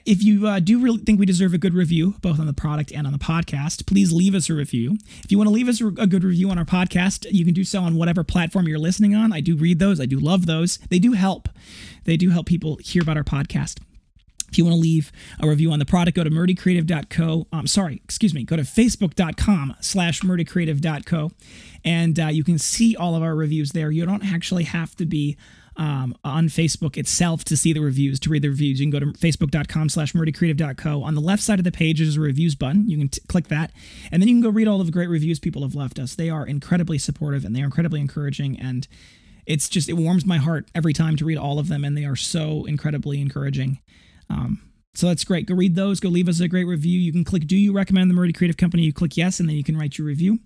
if 0.06 0.24
you 0.24 0.48
uh, 0.48 0.60
do 0.60 0.80
really 0.80 1.00
think 1.00 1.20
we 1.20 1.26
deserve 1.26 1.54
a 1.54 1.58
good 1.58 1.74
review, 1.74 2.16
both 2.22 2.40
on 2.40 2.46
the 2.46 2.54
product 2.54 2.92
and 2.92 3.08
on 3.08 3.14
the 3.14 3.20
podcast, 3.20 3.86
please 3.86 4.12
leave 4.12 4.36
us 4.36 4.50
a 4.50 4.54
review. 4.54 4.98
If 5.24 5.32
you 5.32 5.38
want 5.38 5.48
to 5.48 5.54
leave 5.54 5.68
us 5.68 5.82
a 5.82 6.08
good 6.08 6.24
review 6.24 6.50
on 6.50 6.58
our 6.58 6.66
podcast, 6.66 7.26
you 7.32 7.46
can 7.46 7.54
do 7.54 7.64
so 7.64 7.82
on 7.82 7.96
whatever 7.96 8.24
platform 8.24 8.68
you're 8.68 8.80
listening 8.80 9.16
on. 9.16 9.34
I 9.34 9.42
do 9.42 9.56
read 9.56 9.80
those, 9.80 10.00
I 10.00 10.06
do 10.06 10.20
love 10.20 10.46
those. 10.46 10.78
They 10.90 11.00
do 11.00 11.14
help. 11.14 11.50
They 12.06 12.18
do 12.18 12.30
help 12.30 12.46
people 12.46 12.78
hear 12.82 13.02
about 13.02 13.18
our 13.18 13.24
podcast. 13.24 13.80
If 14.50 14.58
you 14.58 14.66
want 14.66 14.76
to 14.76 14.82
leave 14.82 15.12
a 15.40 15.48
review 15.48 15.72
on 15.72 15.80
the 15.80 15.86
product, 15.86 16.16
go 16.18 16.24
to 16.24 16.30
murdycreative.co. 16.30 17.48
I'm 17.54 17.60
um, 17.60 17.68
sorry, 17.68 18.02
excuse 18.04 18.34
me. 18.34 18.44
Go 18.44 18.56
to 18.56 18.64
facebook.com 18.64 19.76
slash 19.80 20.22
murdycreative.co 20.22 21.32
and 21.86 22.20
uh, 22.20 22.28
you 22.28 22.44
can 22.44 22.58
see 22.58 22.96
all 22.96 23.16
of 23.16 23.22
our 23.22 23.36
reviews 23.36 23.72
there. 23.72 23.92
You 23.92 24.06
don't 24.06 24.26
actually 24.26 24.64
have 24.64 24.96
to 24.96 25.06
be 25.06 25.38
um, 25.80 26.14
on 26.26 26.50
Facebook 26.50 26.98
itself 26.98 27.46
to 27.46 27.56
see 27.56 27.72
the 27.72 27.80
reviews, 27.80 28.20
to 28.20 28.30
read 28.30 28.42
the 28.42 28.50
reviews. 28.50 28.82
You 28.82 28.92
can 28.92 29.00
go 29.00 29.00
to 29.00 29.18
facebook.com 29.18 29.88
slash 29.88 30.12
murdycreative.co. 30.12 31.02
On 31.04 31.16
the 31.16 31.22
left 31.22 31.42
side 31.42 31.58
of 31.58 31.64
the 31.64 31.72
page, 31.72 32.00
there's 32.00 32.18
a 32.18 32.20
reviews 32.22 32.54
button. 32.54 32.88
You 32.90 32.98
can 32.98 33.08
t- 33.08 33.22
click 33.30 33.48
that, 33.48 33.72
and 34.12 34.22
then 34.22 34.28
you 34.28 34.36
can 34.36 34.42
go 34.42 34.50
read 34.50 34.68
all 34.68 34.82
of 34.82 34.88
the 34.88 34.92
great 34.92 35.08
reviews 35.08 35.40
people 35.40 35.62
have 35.62 35.76
left 35.76 35.98
us. 35.98 36.16
They 36.16 36.30
are 36.30 36.46
incredibly 36.46 36.98
supportive 36.98 37.46
and 37.46 37.56
they 37.56 37.62
are 37.62 37.66
incredibly 37.66 38.02
encouraging. 38.02 38.60
And 38.60 38.88
it's 39.46 39.70
just, 39.70 39.88
it 39.88 39.94
warms 39.94 40.26
my 40.26 40.38
heart 40.38 40.70
every 40.76 40.92
time 40.92 41.16
to 41.16 41.26
read 41.26 41.38
all 41.38 41.60
of 41.60 41.70
them. 41.70 41.86
And 41.86 41.98
they 41.98 42.04
are 42.04 42.18
so 42.18 42.66
incredibly 42.66 43.22
encouraging. 43.22 43.80
Um, 44.30 44.62
so 44.96 45.08
that's 45.08 45.24
great. 45.24 45.46
Go 45.46 45.56
read 45.56 45.76
those. 45.76 46.02
Go 46.02 46.10
leave 46.10 46.28
us 46.28 46.42
a 46.42 46.48
great 46.50 46.66
review. 46.66 47.00
You 47.00 47.14
can 47.14 47.24
click 47.24 47.48
Do 47.48 47.56
you 47.56 47.72
recommend 47.72 48.10
the 48.10 48.14
Murdy 48.14 48.34
Creative 48.34 48.58
Company? 48.58 48.84
You 48.84 48.92
click 48.92 49.16
yes, 49.16 49.40
and 49.40 49.48
then 49.48 49.56
you 49.56 49.64
can 49.64 49.78
write 49.78 49.98
your 49.98 50.08
review. 50.08 50.40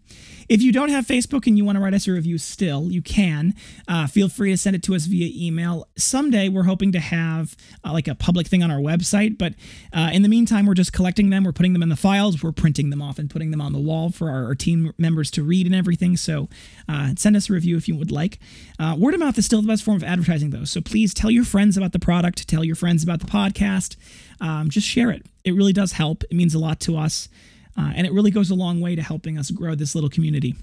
If 0.50 0.62
you 0.62 0.72
don't 0.72 0.90
have 0.90 1.06
Facebook 1.06 1.48
and 1.48 1.58
you 1.58 1.66
want 1.66 1.78
to 1.78 1.84
write 1.84 1.94
us 1.94 2.08
a 2.08 2.12
review 2.12 2.38
still, 2.38 2.92
you 2.92 3.02
can. 3.02 3.54
Uh, 3.88 4.08
feel 4.08 4.30
free 4.30 4.52
to 4.52 4.58
send 4.58 4.76
it 4.76 4.84
to 4.84 4.96
us 4.96 5.06
via 5.06 5.30
email. 5.34 5.88
Someday 5.98 6.50
we're 6.50 6.64
hoping 6.64 6.92
to 6.92 7.00
have 7.00 7.56
uh, 7.84 7.92
like 7.92 8.08
a 8.08 8.16
public 8.16 8.48
thing 8.48 8.64
on 8.64 8.72
our 8.72 8.80
website, 8.80 9.38
but 9.38 9.54
uh, 9.94 10.10
in 10.14 10.22
the 10.22 10.30
meantime, 10.30 10.66
we're 10.66 10.74
just 10.74 10.94
collecting 10.94 11.30
them. 11.30 11.44
We're 11.44 11.52
putting 11.52 11.74
them 11.74 11.84
in 11.84 11.90
the 11.90 11.96
files. 11.96 12.42
We're 12.44 12.52
printing 12.52 12.90
them 12.90 13.02
off 13.02 13.20
and 13.20 13.30
putting 13.30 13.52
them 13.52 13.62
on 13.62 13.74
the 13.74 13.80
wall 13.80 14.10
for 14.10 14.30
our, 14.30 14.46
our 14.46 14.56
team 14.56 14.94
members 14.98 15.32
to 15.32 15.44
read 15.44 15.66
and 15.66 15.76
everything. 15.76 16.18
So 16.18 16.50
uh, 16.88 17.12
send 17.18 17.36
us 17.36 17.50
a 17.50 17.54
review 17.54 17.78
if 17.78 17.88
you 17.88 17.96
would 17.96 18.12
like. 18.12 18.40
Uh, 18.80 18.96
word 18.98 19.14
of 19.14 19.20
mouth 19.20 19.38
is 19.38 19.46
still 19.46 19.62
the 19.62 19.68
best 19.68 19.84
form 19.84 19.98
of 19.98 20.04
advertising, 20.04 20.50
though. 20.50 20.66
So 20.66 20.82
please 20.82 21.14
tell 21.14 21.32
your 21.32 21.46
friends 21.46 21.78
about 21.78 21.92
the 21.92 22.00
product, 22.00 22.48
tell 22.48 22.64
your 22.64 22.76
friends 22.76 23.04
about 23.04 23.20
the 23.20 23.28
podcast 23.28 23.96
um, 24.44 24.70
just 24.70 24.86
share 24.86 25.10
it. 25.10 25.26
It 25.44 25.54
really 25.54 25.74
does 25.74 25.94
help. 25.94 26.24
It 26.26 26.34
means 26.34 26.54
a 26.54 26.60
lot 26.60 26.80
to 26.82 26.98
us. 26.98 27.30
Uh, 27.78 27.92
and 27.96 28.06
it 28.06 28.14
really 28.14 28.32
goes 28.32 28.50
a 28.50 28.56
long 28.56 28.82
way 28.82 28.96
to 28.96 29.02
helping 29.02 29.38
us 29.38 29.52
grow 29.52 29.76
this 29.76 29.96
little 29.96 30.10
community. 30.10 30.56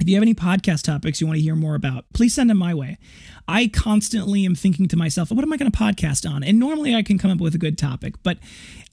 If 0.00 0.08
you 0.08 0.14
have 0.14 0.22
any 0.22 0.34
podcast 0.34 0.84
topics 0.84 1.20
you 1.20 1.26
want 1.26 1.38
to 1.38 1.42
hear 1.42 1.56
more 1.56 1.74
about, 1.74 2.04
please 2.14 2.34
send 2.34 2.50
them 2.50 2.58
my 2.58 2.72
way. 2.72 2.98
I 3.48 3.66
constantly 3.66 4.44
am 4.44 4.54
thinking 4.54 4.86
to 4.88 4.96
myself, 4.96 5.32
what 5.32 5.42
am 5.42 5.52
I 5.52 5.56
going 5.56 5.70
to 5.70 5.76
podcast 5.76 6.28
on? 6.28 6.44
And 6.44 6.58
normally 6.58 6.94
I 6.94 7.02
can 7.02 7.18
come 7.18 7.32
up 7.32 7.40
with 7.40 7.54
a 7.54 7.58
good 7.58 7.76
topic, 7.76 8.14
but 8.22 8.38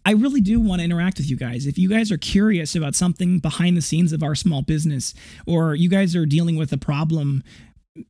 I 0.03 0.11
really 0.11 0.41
do 0.41 0.59
want 0.59 0.79
to 0.79 0.85
interact 0.85 1.17
with 1.17 1.29
you 1.29 1.35
guys. 1.35 1.67
If 1.67 1.77
you 1.77 1.89
guys 1.89 2.11
are 2.11 2.17
curious 2.17 2.75
about 2.75 2.95
something 2.95 3.39
behind 3.39 3.77
the 3.77 3.81
scenes 3.81 4.13
of 4.13 4.23
our 4.23 4.33
small 4.33 4.63
business, 4.63 5.13
or 5.45 5.75
you 5.75 5.89
guys 5.89 6.15
are 6.15 6.25
dealing 6.25 6.55
with 6.55 6.73
a 6.73 6.77
problem 6.77 7.43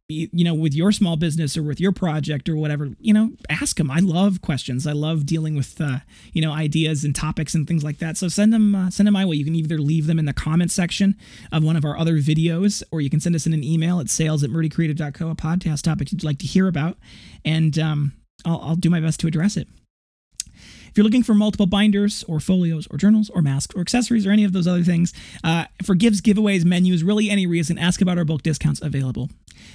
you 0.07 0.43
know 0.43 0.53
with 0.53 0.73
your 0.73 0.91
small 0.91 1.15
business 1.15 1.55
or 1.55 1.63
with 1.63 1.79
your 1.79 1.91
project 1.91 2.49
or 2.49 2.55
whatever 2.55 2.89
you 2.99 3.13
know 3.13 3.31
ask 3.49 3.77
them 3.77 3.91
i 3.91 3.99
love 3.99 4.41
questions. 4.41 4.87
I 4.87 4.93
love 4.93 5.25
dealing 5.25 5.55
with 5.55 5.79
uh, 5.81 5.99
you 6.33 6.41
know 6.41 6.51
ideas 6.51 7.03
and 7.03 7.15
topics 7.15 7.53
and 7.53 7.67
things 7.67 7.83
like 7.83 7.99
that. 7.99 8.17
So 8.17 8.27
send 8.27 8.53
them 8.53 8.75
uh, 8.75 8.89
send 8.89 9.07
them 9.07 9.13
my 9.13 9.25
way. 9.25 9.35
You 9.35 9.45
can 9.45 9.55
either 9.55 9.77
leave 9.77 10.07
them 10.07 10.19
in 10.19 10.25
the 10.25 10.33
comment 10.33 10.71
section 10.71 11.15
of 11.51 11.63
one 11.63 11.75
of 11.75 11.85
our 11.85 11.97
other 11.97 12.15
videos 12.15 12.83
or 12.91 13.01
you 13.01 13.09
can 13.09 13.19
send 13.19 13.35
us 13.35 13.45
in 13.45 13.53
an 13.53 13.63
email 13.63 13.99
at 13.99 14.09
sales 14.09 14.43
at 14.43 14.49
murdycreative.co 14.49 15.29
a 15.29 15.35
podcast 15.35 15.81
topic 15.81 16.11
you'd 16.11 16.23
like 16.23 16.39
to 16.39 16.47
hear 16.47 16.67
about. 16.67 16.97
And 17.43 17.77
um, 17.79 18.13
I'll, 18.45 18.61
I'll 18.61 18.75
do 18.75 18.89
my 18.89 18.99
best 18.99 19.19
to 19.21 19.27
address 19.27 19.57
it 19.57 19.67
if 20.95 20.99
you're 20.99 21.03
looking 21.03 21.23
for 21.23 21.33
multiple 21.33 21.65
binders 21.65 22.23
or 22.25 22.39
folios 22.39 22.87
or 22.89 22.95
journals 22.95 23.29
or 23.31 23.41
masks 23.41 23.75
or 23.75 23.81
accessories 23.81 24.25
or 24.25 24.31
any 24.31 24.45
of 24.45 24.53
those 24.53 24.65
other 24.65 24.81
things, 24.81 25.11
uh, 25.43 25.65
for 25.83 25.93
gifts, 25.93 26.21
giveaways, 26.21 26.63
menus, 26.63 27.03
really 27.03 27.29
any 27.29 27.45
reason, 27.45 27.77
ask 27.77 27.99
about 27.99 28.17
our 28.17 28.23
bulk 28.23 28.43
discounts 28.43 28.81
available. 28.81 29.29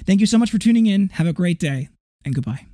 Thank 0.06 0.20
you 0.20 0.26
so 0.26 0.38
much 0.38 0.50
for 0.50 0.56
tuning 0.56 0.86
in. 0.86 1.10
Have 1.10 1.26
a 1.26 1.34
great 1.34 1.58
day 1.58 1.90
and 2.24 2.34
goodbye. 2.34 2.69